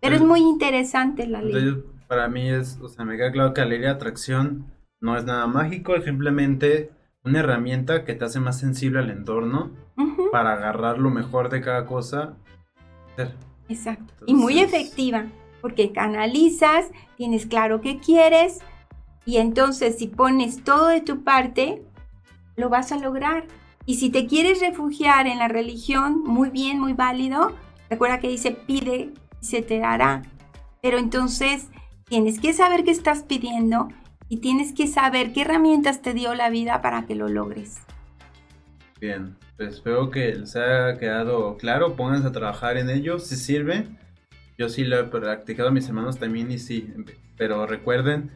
Pero 0.01 0.17
es 0.17 0.23
muy 0.23 0.41
interesante 0.41 1.27
la 1.27 1.43
ley. 1.43 1.83
para 2.07 2.29
mí 2.29 2.49
es, 2.49 2.79
o 2.81 2.89
sea, 2.89 3.05
me 3.05 3.17
queda 3.17 3.33
claro 3.33 3.55
que 3.55 3.63
la 3.63 3.67
ley 3.67 3.81
de 3.81 3.89
atracción 3.89 4.67
no 5.01 5.17
es 5.17 5.25
nada 5.25 5.49
mágico, 5.49 5.97
es 5.97 6.05
simplemente 6.05 6.93
una 7.25 7.41
herramienta 7.41 8.05
que 8.05 8.15
te 8.15 8.25
hace 8.25 8.39
más 8.39 8.59
sensible 8.59 9.01
al 9.01 9.11
entorno 9.11 9.71
para 10.31 10.53
agarrar 10.53 10.99
lo 10.99 11.11
mejor 11.11 11.49
de 11.49 11.61
cada 11.61 11.87
cosa. 11.87 12.37
Exacto. 13.69 14.25
y 14.27 14.35
muy 14.35 14.59
efectiva, 14.59 15.27
porque 15.63 15.93
canalizas, 15.93 16.91
tienes 17.17 17.47
claro 17.47 17.81
qué 17.81 17.99
quieres, 17.99 18.61
y 19.25 19.39
entonces 19.39 19.97
si 19.99 20.09
pones 20.09 20.63
todo 20.65 20.89
de 20.89 21.01
tu 21.01 21.25
parte, 21.25 21.83
lo 22.57 22.69
vas 22.69 22.93
a 22.93 22.99
lograr. 22.99 23.47
Y 23.87 23.97
si 23.97 24.11
te 24.11 24.27
quieres 24.27 24.61
refugiar 24.61 25.27
en 25.27 25.39
la 25.39 25.49
religión, 25.49 26.23
muy 26.25 26.51
bien, 26.51 26.79
muy 26.79 26.93
válido. 26.93 27.55
Recuerda 27.89 28.19
que 28.19 28.29
dice 28.29 28.51
pide 28.51 29.11
y 29.41 29.45
se 29.45 29.63
te 29.63 29.79
dará. 29.79 30.23
Pero 30.83 30.99
entonces 30.99 31.69
tienes 32.07 32.39
que 32.41 32.53
saber 32.53 32.85
qué 32.85 32.91
estás 32.91 33.23
pidiendo 33.23 33.89
y 34.29 34.39
tienes 34.39 34.73
que 34.73 34.87
saber 34.87 35.33
qué 35.33 35.43
herramientas 35.43 36.03
te 36.03 36.15
dio 36.15 36.35
la 36.35 36.51
vida 36.51 36.83
para 36.83 37.07
que 37.07 37.15
lo 37.15 37.29
logres. 37.29 37.79
Bien, 39.01 39.37
pues 39.57 39.75
espero 39.75 40.11
que 40.11 40.35
les 40.35 40.57
haya 40.57 40.99
quedado 40.99 41.57
claro. 41.57 41.95
Pónganse 41.97 42.29
a 42.29 42.33
trabajar 42.33 42.77
en 42.77 42.91
ello 42.91 43.19
si 43.19 43.37
sirve. 43.37 43.87
Yo 44.57 44.69
sí 44.69 44.85
lo 44.85 44.99
he 44.99 45.05
practicado 45.05 45.69
a 45.69 45.73
mis 45.73 45.89
hermanos 45.89 46.19
también 46.19 46.51
y 46.51 46.59
sí. 46.59 46.93
Pero 47.37 47.67
recuerden, 47.67 48.31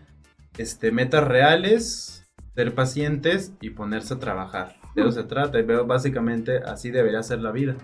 este, 0.58 0.90
metas 0.90 1.26
reales, 1.26 2.28
ser 2.54 2.74
pacientes 2.74 3.52
y 3.60 3.70
ponerse 3.70 4.14
a 4.14 4.18
trabajar. 4.18 4.76
De 4.94 5.02
eso 5.02 5.12
se 5.12 5.22
trata 5.22 5.62
veo 5.62 5.86
básicamente 5.86 6.58
así 6.58 6.90
debería 6.90 7.22
ser 7.22 7.40
la 7.40 7.52
vida. 7.52 7.76